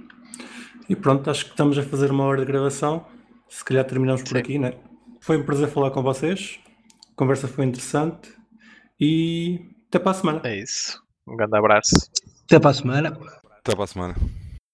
[0.89, 3.07] E pronto, acho que estamos a fazer uma hora de gravação.
[3.49, 4.39] Se calhar terminamos por Sim.
[4.39, 4.75] aqui, né?
[5.21, 6.59] Foi um prazer falar com vocês.
[7.13, 8.33] A conversa foi interessante.
[8.99, 10.41] E até para a semana.
[10.45, 11.01] É isso.
[11.27, 12.11] Um grande abraço.
[12.45, 13.19] Até para a semana.
[13.61, 14.15] Até para a semana.